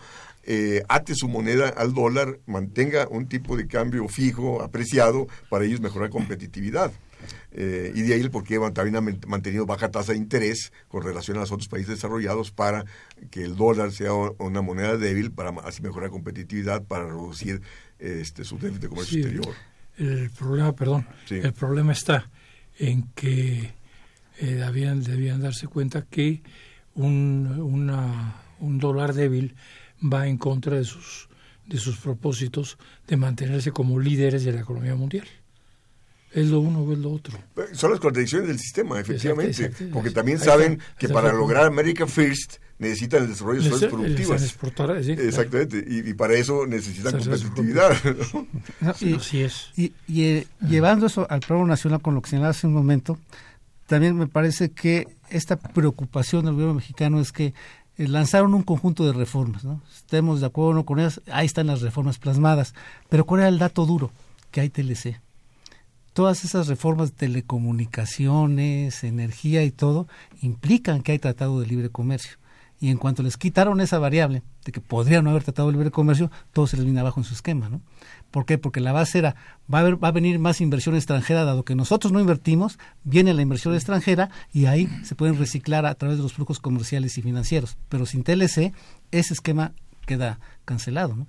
[0.49, 5.81] eh, ate su moneda al dólar, mantenga un tipo de cambio fijo, apreciado, para ellos
[5.81, 6.93] mejorar competitividad.
[7.53, 11.03] Eh, y de ahí el por qué también ha mantenido baja tasa de interés con
[11.03, 12.85] relación a los otros países desarrollados para
[13.31, 17.62] que el dólar sea una moneda débil, para así mejorar competitividad, para reducir
[17.99, 19.55] este, su déficit de comercio exterior.
[19.99, 22.29] El problema, perdón, el problema está
[22.79, 23.73] en que
[24.39, 26.43] eh, debían, debían darse cuenta que
[26.95, 29.55] un, una, un dólar débil
[30.03, 31.29] va en contra de sus,
[31.67, 35.27] de sus propósitos de mantenerse como líderes de la economía mundial.
[36.33, 37.39] Es lo uno o es lo otro.
[37.72, 39.70] Son las contradicciones del sistema, efectivamente.
[39.93, 45.18] porque también saben que para lograr America First necesitan el desarrollo de sociedades productivas.
[45.18, 45.85] Exactamente.
[45.87, 47.97] Y, para eso necesitan competitividad.
[49.01, 49.70] y, es.
[49.77, 53.18] Y, eh, llevando eso al plano nacional con lo que señalaba hace un momento,
[53.87, 57.55] también me parece que esta preocupación del gobierno mexicano es que
[57.97, 59.81] eh, lanzaron un conjunto de reformas, ¿no?
[59.95, 62.74] Estemos de acuerdo o no con ellas, ahí están las reformas plasmadas.
[63.09, 64.11] Pero ¿cuál era el dato duro?
[64.51, 65.26] Que hay TLC
[66.17, 70.09] todas esas reformas de telecomunicaciones, energía y todo,
[70.41, 72.39] implican que hay tratado de libre comercio.
[72.81, 75.91] Y en cuanto les quitaron esa variable de que podrían no haber tratado de libre
[75.91, 77.83] comercio, todo se les viene abajo en su esquema, ¿no?
[78.31, 78.57] ¿Por qué?
[78.57, 79.37] Porque la base era,
[79.73, 83.35] va a, haber, va a venir más inversión extranjera, dado que nosotros no invertimos, viene
[83.35, 87.23] la inversión extranjera y ahí se pueden reciclar a través de los flujos comerciales y
[87.23, 87.77] financieros.
[87.91, 88.73] Pero sin TLC,
[89.11, 89.75] ese esquema
[90.07, 91.27] queda cancelado.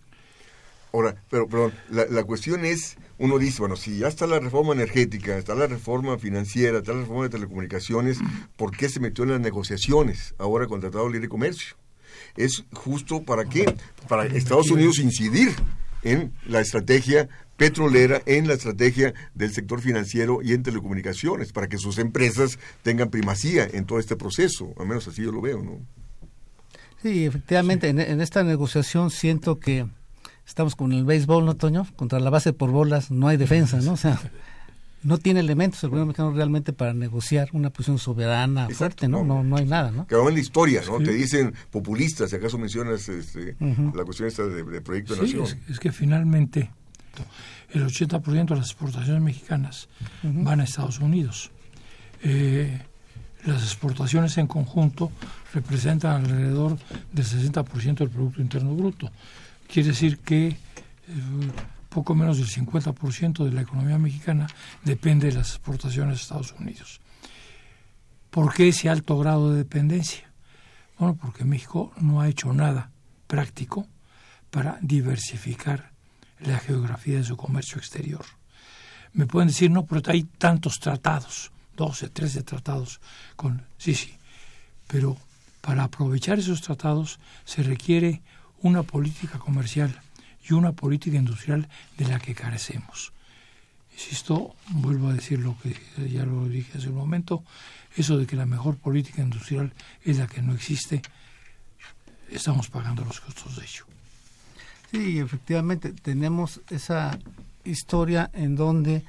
[0.93, 5.37] Ahora, pero perdón, la, cuestión es, uno dice, bueno, si ya está la reforma energética,
[5.37, 8.19] está la reforma financiera, está la reforma de telecomunicaciones,
[8.55, 11.75] ¿por qué se metió en las negociaciones ahora con el Tratado de Libre Comercio?
[12.35, 13.65] Es justo para qué?
[14.07, 15.53] Para Estados Unidos incidir
[16.03, 17.27] en la estrategia
[17.57, 23.09] petrolera, en la estrategia del sector financiero y en telecomunicaciones, para que sus empresas tengan
[23.09, 25.79] primacía en todo este proceso, al menos así yo lo veo, ¿no?
[27.01, 29.85] Sí, efectivamente, en esta negociación siento que
[30.47, 31.85] estamos con el béisbol, ¿no, Toño?
[31.95, 33.93] Contra la base por bolas no hay defensa, ¿no?
[33.93, 34.19] O sea,
[35.03, 39.23] no tiene elementos el gobierno mexicano realmente para negociar una posición soberana fuerte, ¿no?
[39.23, 39.43] ¿no?
[39.43, 40.07] No hay nada, ¿no?
[40.07, 40.99] Que en la historia, ¿no?
[40.99, 45.43] Te dicen populistas, si acaso mencionas este, la cuestión esta de, Proyecto de Nación.
[45.43, 46.71] Es, es, que finalmente
[47.73, 49.89] el 80% de las exportaciones mexicanas
[50.23, 51.51] van a Estados Unidos.
[52.23, 52.81] Eh,
[53.45, 55.11] las exportaciones en conjunto
[55.53, 56.77] representan alrededor
[57.11, 59.11] del 60% del Producto Interno Bruto.
[59.67, 60.57] Quiere decir que eh,
[61.89, 64.47] poco menos del 50% de la economía mexicana
[64.83, 67.01] depende de las exportaciones a Estados Unidos.
[68.29, 70.31] ¿Por qué ese alto grado de dependencia?
[70.97, 72.91] Bueno, porque México no ha hecho nada
[73.27, 73.87] práctico
[74.49, 75.91] para diversificar
[76.39, 78.25] la geografía de su comercio exterior.
[79.13, 83.01] Me pueden decir, no, pero hay tantos tratados, 12, 13 tratados
[83.35, 83.65] con...
[83.77, 84.13] Sí, sí,
[84.87, 85.17] pero
[85.61, 88.21] para aprovechar esos tratados se requiere
[88.61, 89.99] una política comercial
[90.47, 93.11] y una política industrial de la que carecemos.
[93.91, 95.75] Insisto, vuelvo a decir lo que
[96.09, 97.43] ya lo dije hace un momento,
[97.95, 101.01] eso de que la mejor política industrial es la que no existe,
[102.29, 103.85] estamos pagando los costos de ello.
[104.91, 107.17] Sí, efectivamente, tenemos esa
[107.63, 109.03] historia en donde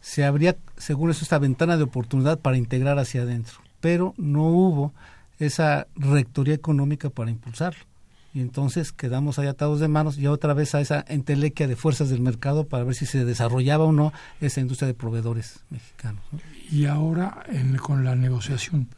[0.00, 4.92] se abría, según eso, esta ventana de oportunidad para integrar hacia adentro, pero no hubo
[5.38, 7.91] esa rectoría económica para impulsarlo
[8.34, 12.08] y entonces quedamos ahí atados de manos y otra vez a esa entelequia de fuerzas
[12.08, 16.22] del mercado para ver si se desarrollaba o no esa industria de proveedores mexicanos.
[16.70, 17.44] Y ahora
[17.82, 18.88] con la negociación,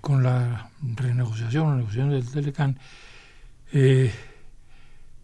[0.00, 2.78] con la renegociación, la negociación del Telecan,
[3.72, 4.12] eh,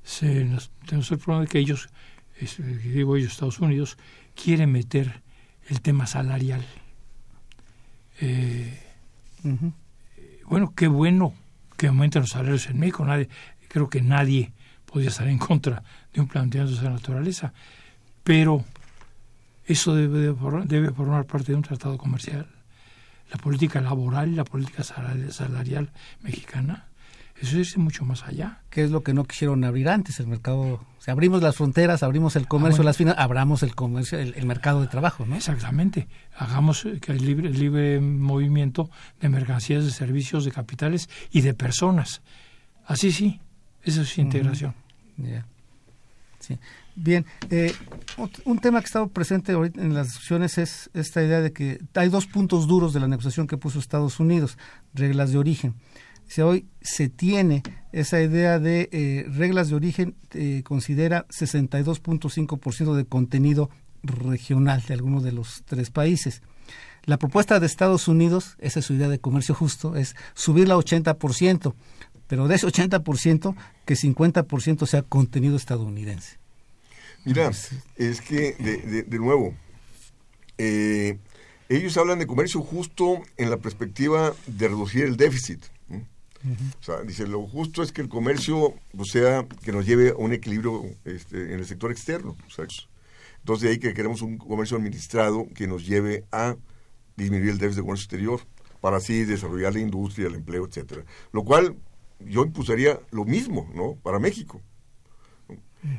[0.02, 0.48] se
[0.86, 1.88] tenemos el problema de que ellos,
[2.82, 3.96] digo ellos, Estados Unidos,
[4.34, 5.22] quieren meter
[5.68, 6.64] el tema salarial.
[8.20, 8.82] Eh,
[10.46, 11.34] bueno, qué bueno
[11.82, 13.04] que aumenten los salarios en México.
[13.04, 13.28] Nadie,
[13.66, 14.52] creo que nadie
[14.86, 17.52] podría estar en contra de un planteamiento de esa naturaleza,
[18.22, 18.64] pero
[19.66, 20.32] eso debe,
[20.66, 22.46] debe formar parte de un tratado comercial.
[23.32, 26.86] La política laboral y la política salarial mexicana
[27.40, 28.60] eso es mucho más allá.
[28.70, 30.20] ¿Qué es lo que no quisieron abrir antes?
[30.20, 34.18] El mercado, si abrimos las fronteras, abrimos el comercio, ah, las finanzas, abramos el comercio,
[34.18, 35.36] el, mercado de trabajo, ¿no?
[35.36, 36.08] Exactamente.
[36.36, 42.22] Hagamos que el libre, libre movimiento de mercancías, de servicios, de capitales y de personas.
[42.86, 43.40] Así sí,
[43.82, 44.74] eso es integración.
[46.38, 46.58] Sí.
[46.94, 47.74] Bien, eh,
[48.44, 51.80] un tema que ha estado presente ahorita en las discusiones es esta idea de que
[51.94, 54.58] hay dos puntos duros de la negociación que puso Estados Unidos,
[54.92, 55.74] reglas de origen
[56.26, 57.62] si hoy se tiene
[57.92, 63.70] esa idea de eh, reglas de origen, eh, considera 62.5% de contenido
[64.02, 66.42] regional de algunos de los tres países.
[67.04, 70.78] La propuesta de Estados Unidos, esa es su idea de comercio justo, es subirla a
[70.78, 71.74] 80%,
[72.28, 73.54] pero de ese 80%,
[73.84, 76.38] que 50% sea contenido estadounidense.
[77.24, 77.50] Mira,
[77.96, 79.54] es que, de, nuevo,
[80.58, 81.18] eh,
[81.68, 85.64] ellos hablan de comercio justo en la perspectiva de reducir el déficit.
[86.80, 90.16] O sea, dice, lo justo es que el comercio o sea que nos lleve a
[90.16, 92.36] un equilibrio este, en el sector externo.
[93.38, 96.56] entonces de ahí que queremos un comercio administrado que nos lleve a
[97.16, 98.40] disminuir el déficit de comercio exterior
[98.80, 101.04] para así desarrollar la industria, el empleo, etcétera.
[101.30, 101.76] Lo cual
[102.18, 103.94] yo impulsaría lo mismo, ¿no?
[104.02, 104.60] Para México.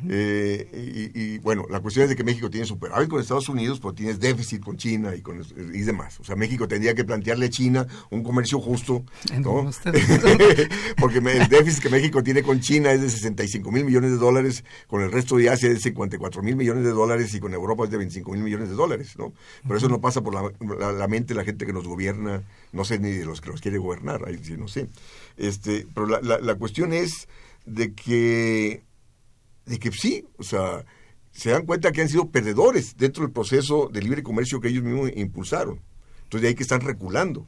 [0.09, 3.93] Eh, y, bueno, la cuestión es de que México tiene superávit con Estados Unidos, pero
[3.93, 6.19] tienes déficit con China y con y demás.
[6.21, 9.03] O sea, México tendría que plantearle a China un comercio justo,
[9.39, 9.69] ¿no?
[10.97, 14.63] Porque el déficit que México tiene con China es de 65 mil millones de dólares,
[14.87, 17.83] con el resto de Asia es de 54 mil millones de dólares y con Europa
[17.83, 19.33] es de 25 mil millones de dólares, ¿no?
[19.63, 22.99] Pero eso no pasa por la, mente de la gente que nos gobierna, no sé
[22.99, 24.87] ni de los que nos quiere gobernar, ahí sí, no sé.
[25.35, 27.27] Este, pero la, la cuestión es
[27.65, 28.81] de que
[29.65, 30.85] de que sí, o sea,
[31.31, 34.83] se dan cuenta que han sido perdedores dentro del proceso de libre comercio que ellos
[34.83, 35.81] mismos impulsaron.
[36.23, 37.47] Entonces de ahí que están reculando.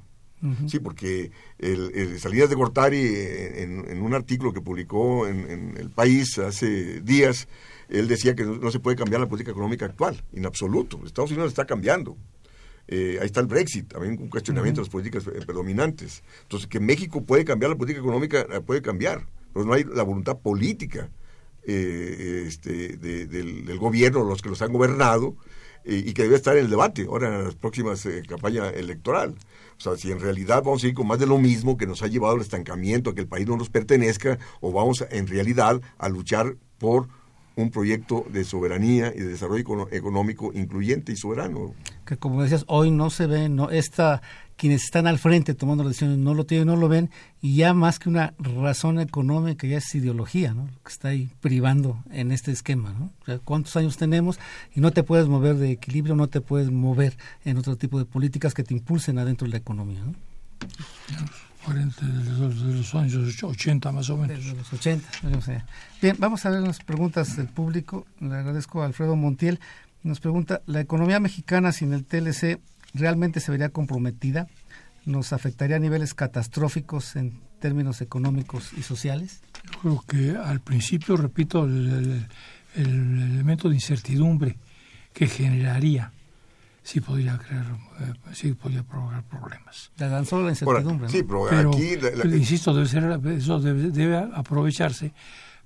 [0.67, 7.01] Sí, porque el, Salidas de Gortari, en, un artículo que publicó en, El País hace
[7.01, 7.47] días,
[7.89, 11.01] él decía que no, se puede cambiar la política económica actual, en absoluto.
[11.03, 12.15] Estados Unidos está cambiando.
[12.87, 16.21] Eh, ahí está el Brexit, también un cuestionamiento de las políticas eh, predominantes.
[16.43, 20.37] Entonces, que México puede cambiar la política económica, puede cambiar, pero no hay la voluntad
[20.37, 21.09] política
[21.67, 25.35] eh, este, del, gobierno, los que los han gobernado,
[25.83, 29.35] eh, y que debe estar en el debate ahora en las próximas eh, campañas electoral.
[29.77, 32.01] O sea, si en realidad vamos a ir con más de lo mismo que nos
[32.01, 35.81] ha llevado al estancamiento, a que el país no nos pertenezca, o vamos en realidad
[35.97, 37.07] a luchar por
[37.55, 41.73] un proyecto de soberanía y de desarrollo económico incluyente y soberano.
[42.05, 44.21] Que como decías, hoy no se ve, no esta
[44.57, 47.09] quienes están al frente tomando las decisiones no lo tienen, no lo ven,
[47.41, 50.67] y ya más que una razón económica, ya es ideología, ¿no?
[50.83, 53.39] que está ahí privando en este esquema, ¿no?
[53.43, 54.39] ¿Cuántos años tenemos?
[54.73, 58.05] Y no te puedes mover de equilibrio, no te puedes mover en otro tipo de
[58.05, 60.13] políticas que te impulsen adentro de la economía, ¿no?
[61.73, 64.45] de los, años 80 más o menos.
[64.45, 65.07] De los 80,
[66.01, 68.05] Bien, vamos a ver las preguntas del público.
[68.19, 69.59] Le agradezco a Alfredo Montiel.
[70.03, 72.59] Nos pregunta, ¿la economía mexicana sin el TLC
[72.95, 74.47] realmente se vería comprometida?
[75.05, 79.41] ¿Nos afectaría a niveles catastróficos en términos económicos y sociales?
[79.63, 82.27] Yo creo que al principio, repito, el,
[82.75, 84.57] elemento de incertidumbre
[85.13, 86.11] que generaría
[86.83, 87.65] sí podría crear,
[87.99, 89.91] eh, sí podría provocar problemas.
[89.97, 91.09] La solo la incertidumbre.
[91.09, 91.93] Sí, pero, aquí,
[92.35, 95.13] insisto, debe ser, eso debe aprovecharse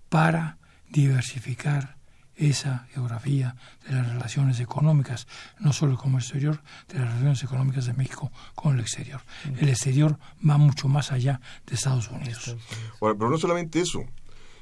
[0.10, 0.58] para
[0.90, 1.99] diversificar
[2.40, 3.56] esa geografía
[3.88, 5.28] de las relaciones económicas,
[5.60, 9.22] no solo como exterior, de las relaciones económicas de México con el exterior.
[9.60, 10.18] El exterior
[10.48, 12.56] va mucho más allá de Estados Unidos.
[13.00, 14.04] pero no solamente eso.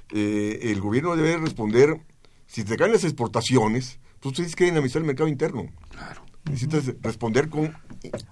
[0.10, 2.02] Eh, el gobierno debe responder,
[2.48, 5.68] si te caen las exportaciones, pues tienes que dinamizar el mercado interno.
[5.92, 6.27] Claro.
[6.50, 7.76] Necesitas responder con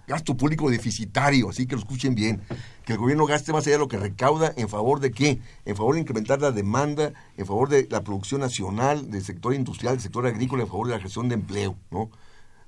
[0.08, 2.42] gasto público deficitario, así que lo escuchen bien.
[2.86, 5.40] Que el gobierno gaste más allá de lo que recauda, ¿en favor de qué?
[5.66, 9.96] En favor de incrementar la demanda, en favor de la producción nacional, del sector industrial,
[9.96, 12.02] del sector agrícola, en favor de la gestión de empleo, ¿no?
[12.02, 12.12] O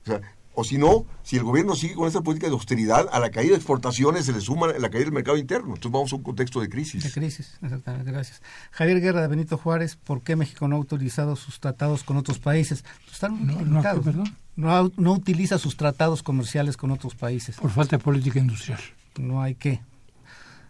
[0.06, 0.22] sea,
[0.60, 3.52] o si no, si el gobierno sigue con esa política de austeridad, a la caída
[3.52, 5.76] de exportaciones se le suma la caída del mercado interno.
[5.76, 7.04] Entonces vamos a un contexto de crisis.
[7.04, 8.42] De crisis, exactamente, gracias.
[8.72, 12.40] Javier Guerra de Benito Juárez, ¿por qué México no ha utilizado sus tratados con otros
[12.40, 12.84] países?
[13.12, 17.58] Están no, no, perdón no, no utiliza sus tratados comerciales con otros países.
[17.58, 18.80] Por falta de política industrial.
[19.20, 19.80] No hay que.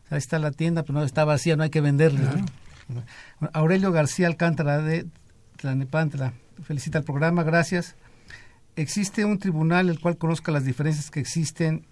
[0.10, 2.46] Ahí está la tienda, pero no está vacía, no hay que venderla.
[3.54, 5.08] Aurelio García Alcántara de
[5.56, 6.34] Tlanepantla
[6.64, 7.96] felicita el programa, gracias.
[8.78, 11.86] ¿Existe un tribunal el cual conozca las diferencias que existen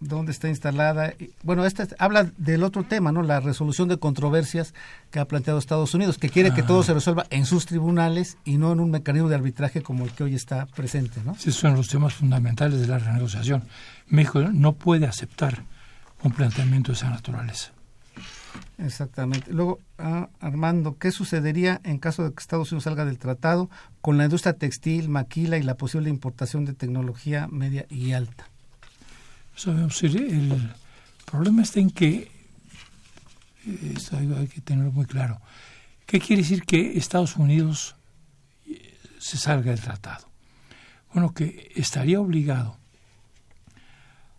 [0.00, 1.12] dónde está instalada.
[1.42, 3.22] Bueno, esta habla del otro tema, ¿no?
[3.22, 4.74] La resolución de controversias
[5.10, 6.84] que ha planteado Estados Unidos, que quiere que todo ah.
[6.84, 10.24] se resuelva en sus tribunales y no en un mecanismo de arbitraje como el que
[10.24, 11.32] hoy está presente, ¿no?
[11.32, 13.64] esos son los temas fundamentales de la renegociación.
[14.08, 15.64] México no puede aceptar
[16.22, 17.72] un planteamiento de esa naturaleza.
[18.84, 19.52] Exactamente.
[19.52, 23.68] Luego, ah, Armando, ¿qué sucedería en caso de que Estados Unidos salga del tratado
[24.00, 28.46] con la industria textil, maquila y la posible importación de tecnología media y alta?
[29.66, 30.72] el
[31.30, 32.30] problema está en que,
[33.66, 35.40] eh, esto hay que tenerlo muy claro,
[36.06, 37.96] ¿qué quiere decir que Estados Unidos
[38.66, 40.26] eh, se salga del tratado?
[41.12, 42.78] Bueno, que estaría obligado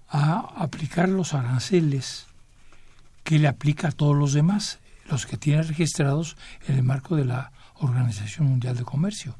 [0.09, 2.25] a aplicar los aranceles
[3.23, 7.25] que le aplica a todos los demás, los que tienen registrados en el marco de
[7.25, 9.35] la Organización Mundial de Comercio.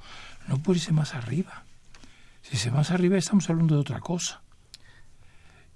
[0.47, 1.63] No puede irse más arriba.
[2.41, 4.41] Si se va más arriba estamos hablando de otra cosa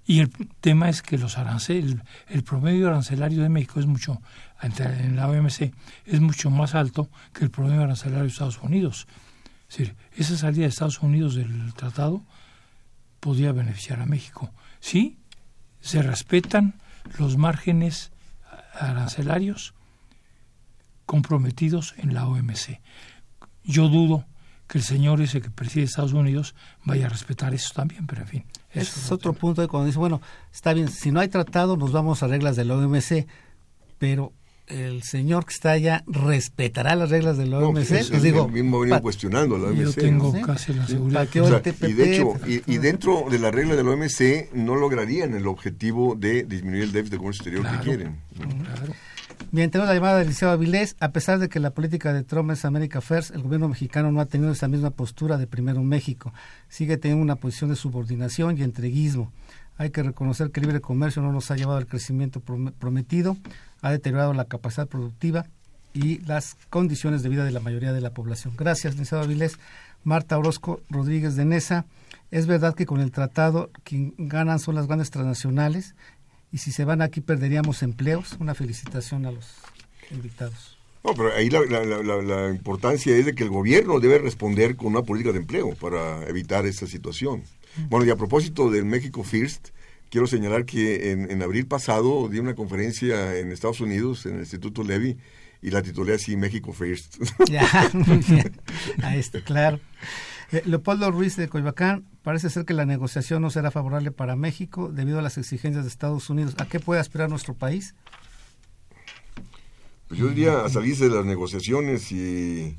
[0.04, 0.30] Y el
[0.60, 1.96] tema es que los aranceles,
[2.28, 4.20] el, promedio arancelario de México es mucho,
[4.60, 5.72] en la OMC,
[6.04, 9.06] es mucho más alto que el promedio arancelario de Estados Unidos.
[9.68, 12.24] Es decir, esa salida de Estados Unidos del tratado
[13.20, 14.52] podría beneficiar a México.
[14.80, 15.18] Sí,
[15.80, 16.74] se respetan
[17.18, 18.12] los márgenes
[18.74, 19.74] arancelarios
[21.06, 22.80] comprometidos en la OMC.
[23.64, 24.26] Yo dudo
[24.66, 26.54] que el señor ese que preside Estados Unidos
[26.84, 28.44] vaya a respetar eso también, pero en fin.
[28.72, 30.20] es otro punto de cuando dice, bueno,
[30.52, 33.26] está bien, si no hay tratado nos vamos a reglas de la OMC,
[33.98, 34.32] pero
[34.66, 37.90] el señor que está allá respetará las reglas de la OMC.
[37.90, 39.78] No, pues digo, mismo venido cuestionando la OMC.
[39.78, 41.28] Yo tengo casi la seguridad.
[41.82, 46.14] y de hecho, y, dentro de la regla de la OMC no lograrían el objetivo
[46.14, 48.16] de disminuir el déficit de comercio exterior que quieren.
[48.36, 48.94] Claro.
[49.52, 50.96] Bien, tenemos la llamada del Liceo Avilés.
[50.98, 54.20] A pesar de que la política de Trump es America First, el gobierno mexicano no
[54.20, 56.32] ha tenido esa misma postura de primero México.
[56.68, 59.32] Sigue teniendo una posición de subordinación y entreguismo.
[59.78, 63.36] Hay que reconocer que el libre comercio no nos ha llevado al crecimiento prometido,
[63.82, 65.46] ha deteriorado la capacidad productiva
[65.92, 68.54] y las condiciones de vida de la mayoría de la población.
[68.56, 69.58] Gracias, licenciado Avilés.
[70.04, 71.84] Marta Orozco Rodríguez de Nesa.
[72.30, 75.94] Es verdad que con el tratado quien ganan son las grandes transnacionales
[76.52, 78.36] y si se van aquí perderíamos empleos.
[78.38, 79.54] Una felicitación a los
[80.10, 80.75] invitados.
[81.06, 85.02] No, pero ahí la, la, importancia es de que el gobierno debe responder con una
[85.02, 87.44] política de empleo para evitar esta situación.
[87.88, 89.68] Bueno, y a propósito del México First,
[90.10, 94.82] quiero señalar que en, abril pasado di una conferencia en Estados Unidos, en el Instituto
[94.82, 95.16] Levy,
[95.62, 97.18] y la titulé así México First.
[97.48, 98.60] Ya, muy bien.
[99.02, 99.78] Ahí está, claro.
[100.52, 104.90] Eh, Leopoldo Ruiz de Coyoacán, parece ser que la negociación no será favorable para México
[104.92, 106.54] debido a las exigencias de Estados Unidos.
[106.58, 107.94] ¿A qué puede aspirar nuestro país?
[110.08, 112.76] Pues yo diría a salirse de las negociaciones y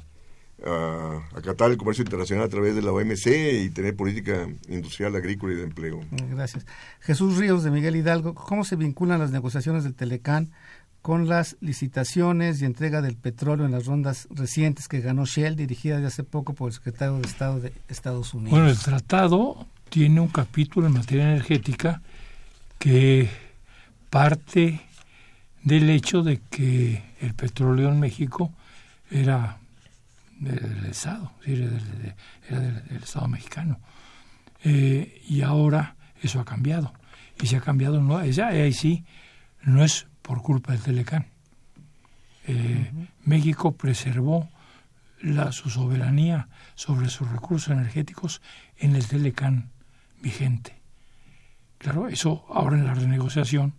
[0.66, 3.28] a acatar el comercio internacional a través de la OMC
[3.66, 6.00] y tener política industrial, agrícola y de empleo.
[6.12, 6.66] Gracias.
[7.02, 10.52] Jesús Ríos de Miguel Hidalgo, ¿cómo se vinculan las negociaciones del Telecán
[11.02, 16.00] con las licitaciones y entrega del petróleo en las rondas recientes que ganó Shell, dirigida
[16.00, 18.52] de hace poco por el secretario de Estado de Estados Unidos?
[18.52, 22.02] Bueno, el tratado tiene un capítulo en materia energética
[22.80, 23.30] que
[24.10, 24.82] parte
[25.68, 28.53] del hecho de que el petróleo en México
[29.11, 29.57] era
[30.39, 33.78] del Estado, era del, Estado mexicano.
[34.63, 36.93] Eh, y ahora eso ha cambiado.
[37.41, 39.03] Y se ha cambiado, no, ya, ahí sí,
[39.61, 41.26] no es por culpa del Telecán.
[42.47, 42.89] Eh,
[43.26, 44.49] México preservó
[45.22, 48.41] la, su soberanía sobre sus recursos energéticos
[48.78, 49.70] en el Telecán
[50.22, 50.78] vigente.
[51.78, 53.74] Claro, eso ahora en la renegociación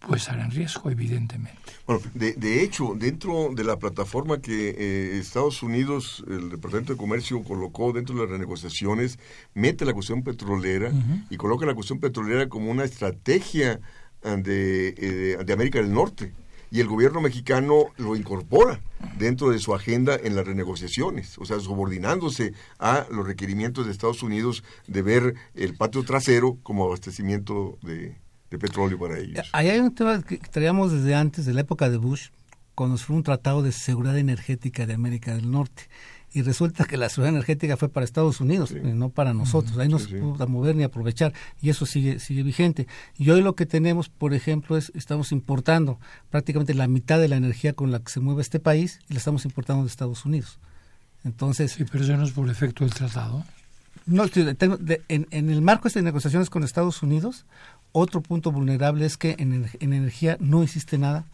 [0.00, 1.58] puede estar en riesgo, evidentemente.
[1.86, 6.98] Bueno, de, de hecho, dentro de la plataforma que eh, Estados Unidos, el Departamento de
[6.98, 9.18] Comercio colocó dentro de las renegociaciones,
[9.54, 10.90] mete la cuestión petrolera
[11.28, 13.80] y coloca la cuestión petrolera como una estrategia
[14.22, 16.32] eh, de, eh, de América del Norte
[16.70, 18.80] y el gobierno mexicano lo incorpora
[19.18, 24.22] dentro de su agenda en las renegociaciones, o sea, subordinándose a los requerimientos de Estados
[24.22, 28.16] Unidos de ver el patio trasero como abastecimiento de,
[28.50, 29.48] de petróleo para ellos.
[29.52, 32.28] Ahí hay un tema que traíamos desde antes, de la época de Bush,
[32.74, 35.88] cuando fue un tratado de seguridad energética de América del Norte.
[36.32, 39.76] Y resulta que la seguridad energética fue para Estados Unidos, no para nosotros.
[39.78, 41.32] Ahí no se pudo mover ni aprovechar.
[41.60, 42.86] Y eso sigue, sigue vigente.
[43.18, 45.98] Y hoy lo que tenemos, por ejemplo, es estamos importando
[46.30, 49.18] prácticamente la mitad de la energía con la que se mueve este país y la
[49.18, 50.60] estamos importando de Estados Unidos.
[51.24, 53.44] Entonces, sí, pero eso no es por efecto del tratado.
[54.06, 57.44] No, en, en, el marco de estas negociaciones con Estados Unidos,
[57.92, 61.24] otro punto vulnerable es que en, energía no existe nada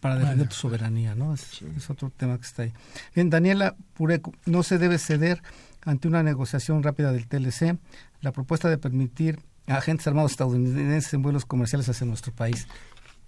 [0.00, 1.32] para defender tu soberanía, ¿no?
[1.32, 2.72] Es, otro tema que está ahí.
[3.14, 5.42] Bien, Daniela Pureco, no se debe ceder
[5.82, 7.78] ante una negociación rápida del TLC
[8.20, 12.66] la propuesta de permitir a agentes armados estadounidenses en vuelos comerciales hacia nuestro país.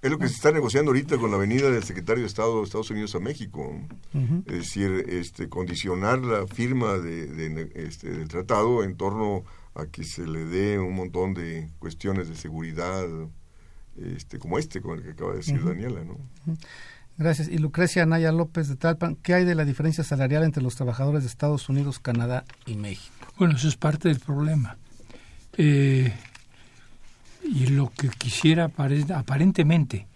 [0.01, 2.65] Es lo que se está negociando ahorita con la venida del secretario de Estado de
[2.65, 3.81] Estados Unidos a México.
[4.47, 9.45] Es decir, este, condicionar la firma de, este, del tratado en torno
[9.75, 13.07] a que se le dé un montón de cuestiones de seguridad,
[13.97, 16.05] este, como este, como el que acaba de decir Daniela.
[16.05, 16.17] ¿no?
[17.17, 17.49] Gracias.
[17.49, 21.25] Y Lucrecia Anaya López de Talpan, ¿qué hay de la diferencia salarial entre los trabajadores
[21.25, 23.17] de Estados Unidos, Canadá y México?
[23.37, 24.79] Bueno, eso es parte del problema.
[25.57, 26.13] Eh,
[27.43, 28.71] y lo que quisiera
[29.15, 30.07] aparentemente,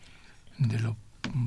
[0.59, 0.97] de lo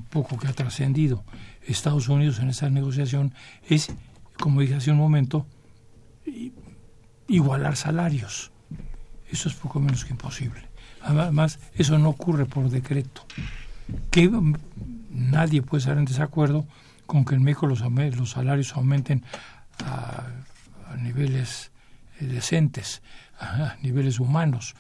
[0.10, 1.24] poco que ha trascendido
[1.62, 3.34] Estados Unidos en esa negociación,
[3.68, 3.94] es,
[4.40, 5.46] como dije hace un momento,
[7.28, 8.52] igualar salarios.
[9.30, 10.62] Eso es poco menos que imposible.
[11.02, 13.26] Además, eso no ocurre por decreto.
[14.12, 14.32] Que
[15.12, 16.66] nadie puede estar en desacuerdo
[17.06, 19.24] con que en México los, los salarios aumenten
[19.84, 20.28] a,
[20.98, 21.72] niveles
[22.20, 23.02] eh, decentes,
[23.40, 24.76] a niveles humanos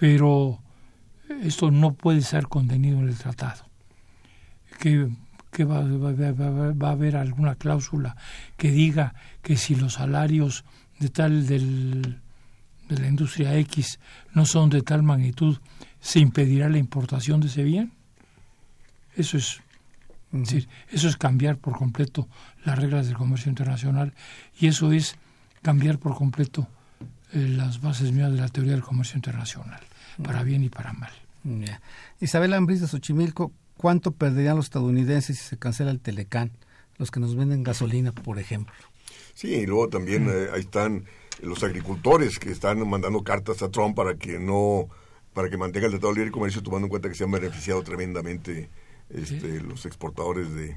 [0.00, 0.58] pero
[1.42, 3.66] esto no puede ser contenido en el tratado.
[4.78, 5.10] Que,
[5.62, 8.16] va, va, a haber alguna cláusula
[8.56, 10.64] que diga que si los salarios
[11.00, 12.18] de tal del,
[12.88, 14.00] de la industria X
[14.32, 15.58] no son de tal magnitud,
[16.00, 17.92] se impedirá la importación de ese bien.
[19.14, 19.60] Eso es,
[20.32, 22.26] decir, eso es cambiar por completo
[22.64, 24.14] las reglas del comercio internacional
[24.58, 25.16] y eso es
[25.60, 26.68] cambiar por completo
[27.34, 29.80] eh, las bases mías de la teoría del comercio internacional,
[30.22, 31.12] para bien y para mal.
[32.20, 36.50] Isabel Ambris de Xochimilco, ¿cuánto perderían los estadounidenses si se cancela el Telecán?
[36.98, 38.74] Los que nos venden gasolina, por ejemplo.
[39.34, 41.06] Sí, y luego también eh, ahí están
[41.40, 44.88] los agricultores que están mandando cartas a Trump para que no
[45.32, 47.82] para que mantenga el Tratado de Libre Comercio tomando en cuenta que se han beneficiado
[47.82, 48.68] tremendamente
[49.08, 50.76] este, los exportadores de,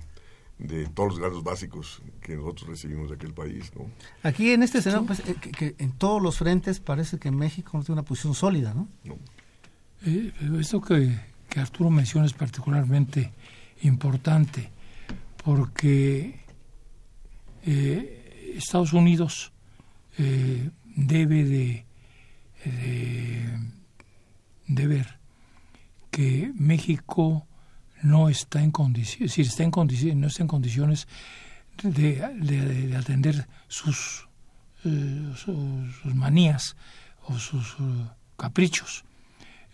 [0.59, 3.71] de todos los grados básicos que nosotros recibimos de aquel país.
[3.75, 3.89] ¿no?
[4.23, 7.83] Aquí en este escenario, pues, eh, que, en todos los frentes parece que México no
[7.83, 8.87] tiene una posición sólida, ¿no?
[10.05, 11.17] Eh, esto que,
[11.49, 13.31] que, Arturo menciona es particularmente
[13.81, 14.69] importante
[15.43, 16.39] porque
[17.65, 19.51] eh, Estados Unidos
[20.17, 21.85] eh, debe de,
[24.67, 25.19] de ver
[26.11, 27.47] que México
[28.03, 29.71] no está en condiciones, si está en
[30.19, 31.07] no está en condiciones
[31.81, 34.27] de, atender sus,
[34.85, 36.75] eh, sus, manías
[37.25, 39.05] o sus uh, caprichos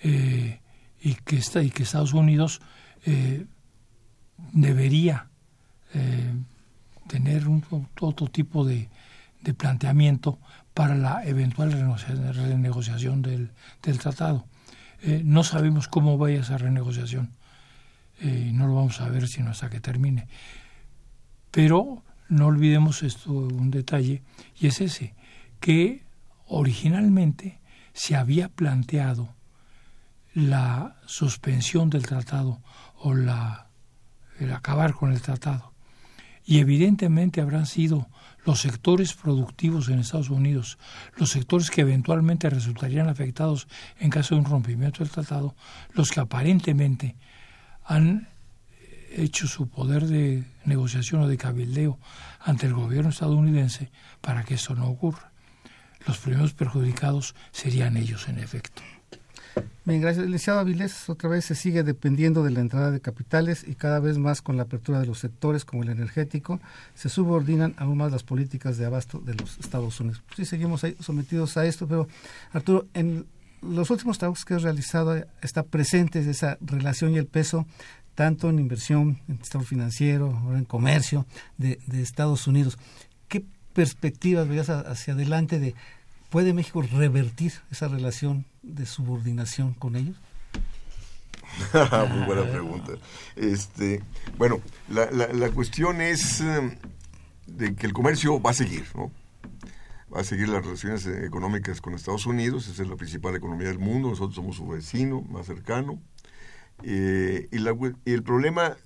[0.03, 0.61] eh,
[1.01, 2.61] y que está y que Estados Unidos
[3.05, 3.45] eh,
[4.53, 5.27] debería
[7.07, 7.65] tener un,
[7.99, 8.89] otro tipo de,
[9.41, 10.37] de, planteamiento
[10.75, 13.49] para la eventual renegociación del,
[13.81, 14.45] del tratado.
[15.23, 17.31] no sabemos cómo vaya esa renegociación
[18.21, 20.27] y no lo vamos a ver sino hasta que termine.
[21.51, 24.21] Pero no olvidemos esto, un detalle,
[24.59, 25.15] y es ese,
[25.59, 26.03] que
[26.47, 27.59] originalmente
[27.93, 29.33] se había planteado
[30.33, 32.61] la suspensión del tratado
[32.97, 33.67] o la,
[34.39, 35.73] el acabar con el tratado.
[36.45, 38.07] Y evidentemente habrán sido
[38.45, 40.77] los sectores productivos en Estados Unidos,
[41.17, 43.67] los sectores que eventualmente resultarían afectados
[43.99, 45.55] en caso de un rompimiento del tratado,
[45.93, 47.15] los que aparentemente
[47.89, 48.27] han
[49.11, 51.97] hecho su poder de negociación o de cabildeo
[52.39, 53.89] ante el gobierno estadounidense
[54.21, 55.31] para que eso no ocurra.
[56.05, 58.83] Los primeros perjudicados serían ellos, en efecto.
[59.85, 60.25] Bien, gracias.
[60.25, 64.19] Licenciado Avilés, otra vez se sigue dependiendo de la entrada de capitales y cada vez
[64.19, 66.59] más con la apertura de los sectores como el energético,
[66.93, 70.21] se subordinan aún más las políticas de abasto de los Estados Unidos.
[70.35, 72.07] Sí, seguimos ahí sometidos a esto, pero
[72.53, 73.25] Arturo, en
[73.61, 77.65] los últimos trabajos que has realizado está presente esa relación y el peso
[78.15, 81.25] tanto en inversión, en estado financiero, en comercio
[81.57, 82.77] de, Estados Unidos.
[83.29, 85.73] ¿Qué perspectivas veías hacia adelante de
[86.29, 90.17] puede México revertir esa relación de subordinación con ellos?
[91.73, 92.93] Muy buena pregunta.
[93.37, 94.03] Este,
[94.37, 96.77] bueno, la, la, cuestión es eh,
[97.47, 99.11] de que el comercio va a seguir, ¿no?
[100.13, 103.79] Va a seguir las relaciones económicas con Estados Unidos, esa es la principal economía del
[103.79, 106.01] mundo, nosotros somos su vecino más cercano.
[106.83, 108.77] Eh, y, y, el problema,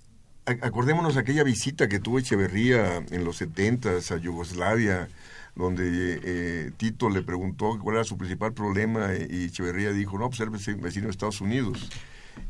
[0.45, 5.07] acordémonos aquella visita que tuvo Echeverría en los 70 a Yugoslavia,
[5.55, 10.37] donde eh, Tito le preguntó cuál era su principal problema y Echeverría dijo, no, pues
[10.37, 11.89] ser vecino de Estados Unidos.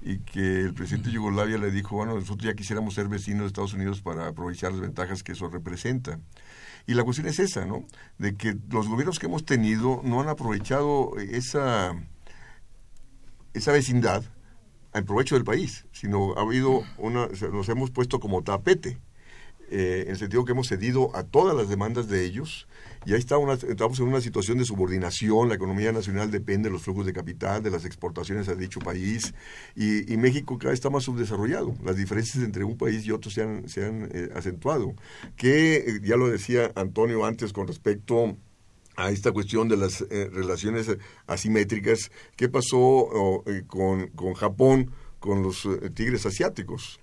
[0.01, 3.47] Y que el presidente de Yugoslavia le dijo, bueno, nosotros ya quisiéramos ser vecinos de
[3.47, 6.19] Estados Unidos para aprovechar las ventajas que eso representa.
[6.85, 7.85] Y la cuestión es esa, ¿no?
[8.17, 11.93] De que los gobiernos que hemos tenido no han aprovechado esa,
[13.53, 14.23] esa vecindad
[14.93, 18.99] en provecho del país, sino ha habido una, nos hemos puesto como tapete,
[19.73, 22.67] eh, en el sentido que hemos cedido a todas las demandas de ellos,
[23.05, 26.73] y ahí está una, estamos en una situación de subordinación, la economía nacional depende de
[26.73, 29.33] los flujos de capital, de las exportaciones a dicho país,
[29.75, 33.41] y, México cada vez está más subdesarrollado, las diferencias entre un país y otro se
[33.41, 34.93] han, se han eh, acentuado,
[35.35, 38.37] que eh, ya lo decía Antonio antes con respecto
[38.95, 40.87] a esta cuestión de las eh, relaciones
[41.27, 42.11] asimétricas.
[42.35, 46.99] ¿Qué pasó eh, con, con, Japón, con los tigres asiáticos?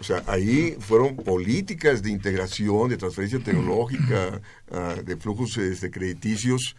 [0.00, 4.40] O sea, ahí fueron políticas de integración, de transferencia tecnológica,
[4.70, 6.76] ah, de flujos este, crediticios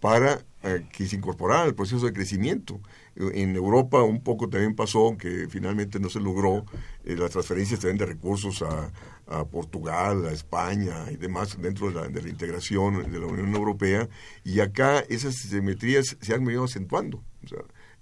[0.00, 0.44] para
[0.92, 2.80] que se incorporara al proceso de crecimiento.
[3.16, 6.64] En Europa un poco también pasó, aunque finalmente no se logró,
[7.04, 8.92] las transferencias también de recursos a,
[9.28, 13.54] a Portugal, a España y demás dentro de la, de la, integración de la Unión
[13.54, 14.08] Europea
[14.44, 17.22] y acá esas simetrías se han venido acentuando.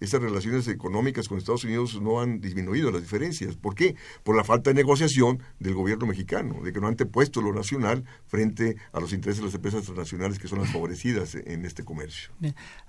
[0.00, 3.56] Esas relaciones económicas con Estados Unidos no han disminuido las diferencias.
[3.56, 3.96] ¿Por qué?
[4.22, 8.04] Por la falta de negociación del gobierno mexicano, de que no han puesto lo nacional
[8.26, 12.30] frente a los intereses de las empresas transnacionales que son las favorecidas en este comercio.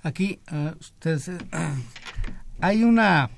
[0.03, 1.37] Aquí, uh, ustedes, uh,
[2.61, 3.29] hay una,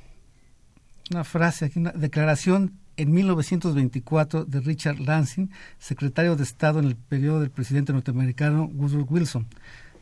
[1.12, 6.98] una frase, aquí, una declaración en 1924 de Richard Lansing, secretario de Estado en el
[6.98, 9.48] periodo del presidente norteamericano Woodrow Wilson.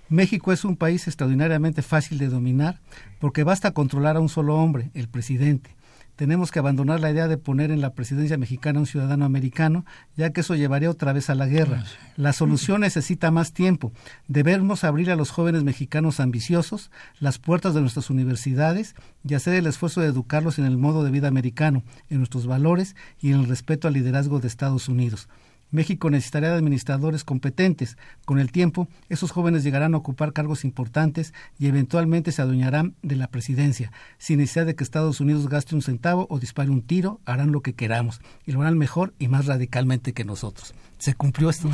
[0.10, 2.80] México es un país extraordinariamente fácil de dominar
[3.20, 5.76] porque basta controlar a un solo hombre, el presidente.
[6.16, 9.86] Tenemos que abandonar la idea de poner en la presidencia mexicana un ciudadano americano,
[10.16, 11.84] ya que eso llevaría otra vez a la guerra.
[12.16, 13.92] La solución necesita más tiempo.
[14.28, 16.90] Debemos abrir a los jóvenes mexicanos ambiciosos
[17.20, 21.12] las puertas de nuestras universidades y hacer el esfuerzo de educarlos en el modo de
[21.12, 25.30] vida americano, en nuestros valores y en el respeto al liderazgo de Estados Unidos.
[25.72, 27.98] México necesitaría de administradores competentes.
[28.26, 33.16] Con el tiempo, esos jóvenes llegarán a ocupar cargos importantes y eventualmente se adueñarán de
[33.16, 33.92] la presidencia.
[34.18, 37.62] Sin necesidad de que Estados Unidos gaste un centavo o dispare un tiro, harán lo
[37.62, 40.74] que queramos y lo harán mejor y más radicalmente que nosotros.
[40.98, 41.70] ¿Se cumplió esto?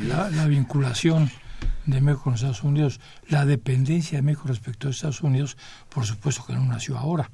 [0.00, 1.30] La, la vinculación
[1.86, 5.56] de México con Estados Unidos, la dependencia de México respecto a Estados Unidos,
[5.88, 7.30] por supuesto que no nació ahora.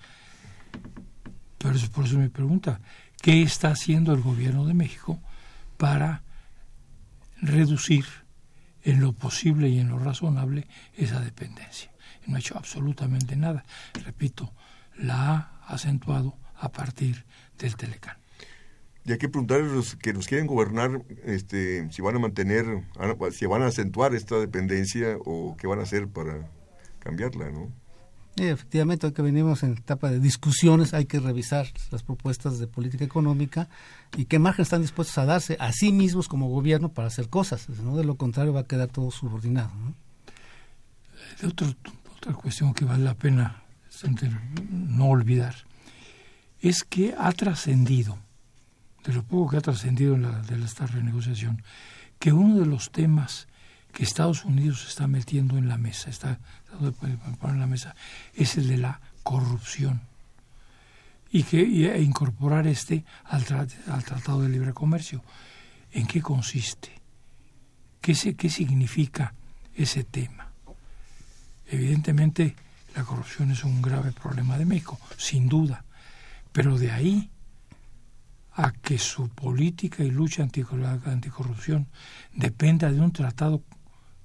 [1.59, 2.81] Pero es por eso mi pregunta,
[3.21, 5.21] ¿qué está haciendo el gobierno de México?
[5.81, 6.23] Para
[7.41, 8.05] reducir
[8.83, 11.91] en lo posible y en lo razonable esa dependencia.
[12.27, 13.65] No ha hecho absolutamente nada.
[14.05, 14.53] Repito,
[14.95, 17.25] la ha acentuado a partir
[17.59, 18.19] del Telecán.
[19.07, 22.67] Y hay que preguntar a los que nos quieren gobernar este, si van a mantener,
[23.33, 26.47] si van a acentuar esta dependencia o qué van a hacer para
[26.99, 27.73] cambiarla, ¿no?
[28.49, 33.05] Efectivamente, hoy que venimos en etapa de discusiones, hay que revisar las propuestas de política
[33.05, 33.69] económica
[34.17, 37.69] y qué margen están dispuestos a darse a sí mismos como gobierno para hacer cosas.
[37.69, 37.97] ¿no?
[37.97, 39.71] De lo contrario, va a quedar todo subordinado.
[39.75, 39.95] ¿no?
[41.49, 43.63] otra cuestión que vale la pena
[44.71, 45.55] no olvidar
[46.61, 48.19] es que ha trascendido,
[49.05, 51.63] de lo poco que ha trascendido de esta renegociación,
[52.19, 53.49] que uno de los temas
[53.93, 56.39] que Estados Unidos está metiendo en la mesa, está
[56.81, 57.95] en la mesa,
[58.35, 60.03] es el de la corrupción.
[61.33, 65.23] Y que e incorporar este al, Tratado de Libre Comercio.
[65.93, 66.91] ¿En qué consiste?
[68.01, 69.35] ¿Qué, ¿Qué significa
[69.75, 70.51] ese tema?
[71.67, 72.57] Evidentemente,
[72.97, 75.85] la corrupción es un grave problema de México, sin duda.
[76.53, 77.31] Pero de ahí
[78.53, 81.87] a que su política y lucha anticorrupción
[82.35, 83.63] dependa de un tratado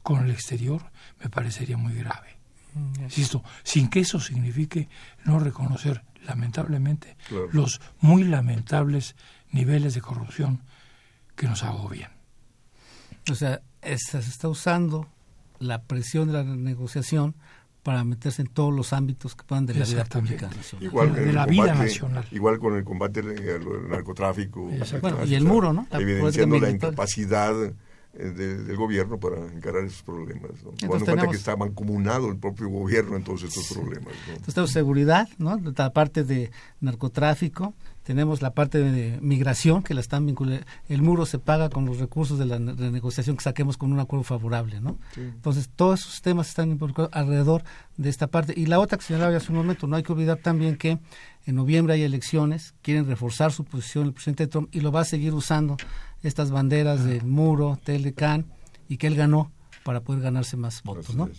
[0.05, 0.83] con el exterior
[1.19, 2.37] me parecería muy grave.
[2.75, 4.87] Mm, Insisto, sin que eso signifique
[5.23, 7.17] no reconocer lamentablemente
[7.51, 9.15] los muy lamentables
[9.49, 10.61] niveles de corrupción
[11.35, 12.11] que nos agobian.
[13.31, 15.09] O sea, se está usando
[15.57, 17.33] la presión de la negociación
[17.81, 20.51] para meterse en todos los ámbitos que puedan de la vida pública
[20.81, 22.27] Igual de la vida nacional.
[22.29, 24.69] Igual con el combate al narcotráfico.
[25.25, 25.87] y el muro, ¿no?
[25.91, 27.55] evidenciando la incapacidad
[28.17, 30.51] eh, del gobierno para encarar esos problemas.
[30.63, 30.71] ¿no?
[30.71, 34.13] Tomando en cuenta que está mancomunado el propio gobierno en todos estos problemas.
[34.27, 35.59] Entonces tenemos seguridad, ¿no?
[35.75, 36.49] la parte de
[36.79, 40.65] narcotráfico, tenemos la parte de migración que la están vinculando.
[40.87, 44.23] El muro se paga con los recursos de la negociación que saquemos con un acuerdo
[44.23, 44.99] favorable, ¿no?
[45.17, 47.63] Entonces todos esos temas están involucrados alrededor
[47.97, 48.53] de esta parte.
[48.55, 50.99] Y la otra que señalaba hace un momento, no hay que olvidar también que
[51.45, 55.05] en noviembre hay elecciones, quieren reforzar su posición el presidente Trump y lo va a
[55.05, 55.77] seguir usando
[56.23, 58.45] estas banderas del muro, Telecan,
[58.89, 59.51] y que él ganó
[59.83, 61.15] para poder ganarse más votos.
[61.15, 61.29] ¿no?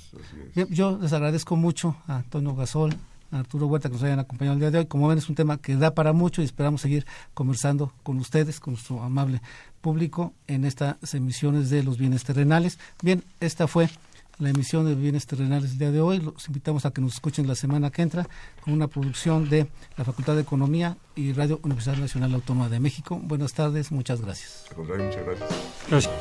[0.70, 2.94] Yo les agradezco mucho a Antonio Gasol,
[3.32, 4.86] a Arturo Huerta que nos hayan acompañado el día de hoy.
[4.86, 7.04] Como ven, es un tema que da para mucho y esperamos seguir
[7.34, 9.42] conversando con ustedes, con nuestro amable
[9.80, 12.78] público, en estas emisiones de los bienes terrenales.
[13.02, 13.90] Bien, esta fue
[14.38, 16.20] la emisión de Bienes Terrenales del día de hoy.
[16.20, 18.28] Los invitamos a que nos escuchen la semana que entra
[18.62, 23.18] con una producción de la Facultad de Economía y Radio Universidad Nacional Autónoma de México.
[23.22, 24.66] Buenas tardes, muchas gracias.
[24.76, 25.50] Muchas gracias.
[25.88, 26.12] Gracias.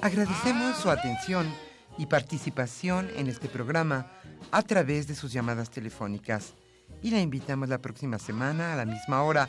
[0.00, 1.46] Agradecemos su atención
[1.98, 4.06] y participación en este programa
[4.52, 6.54] a través de sus llamadas telefónicas
[7.02, 9.48] y la invitamos la próxima semana a la misma hora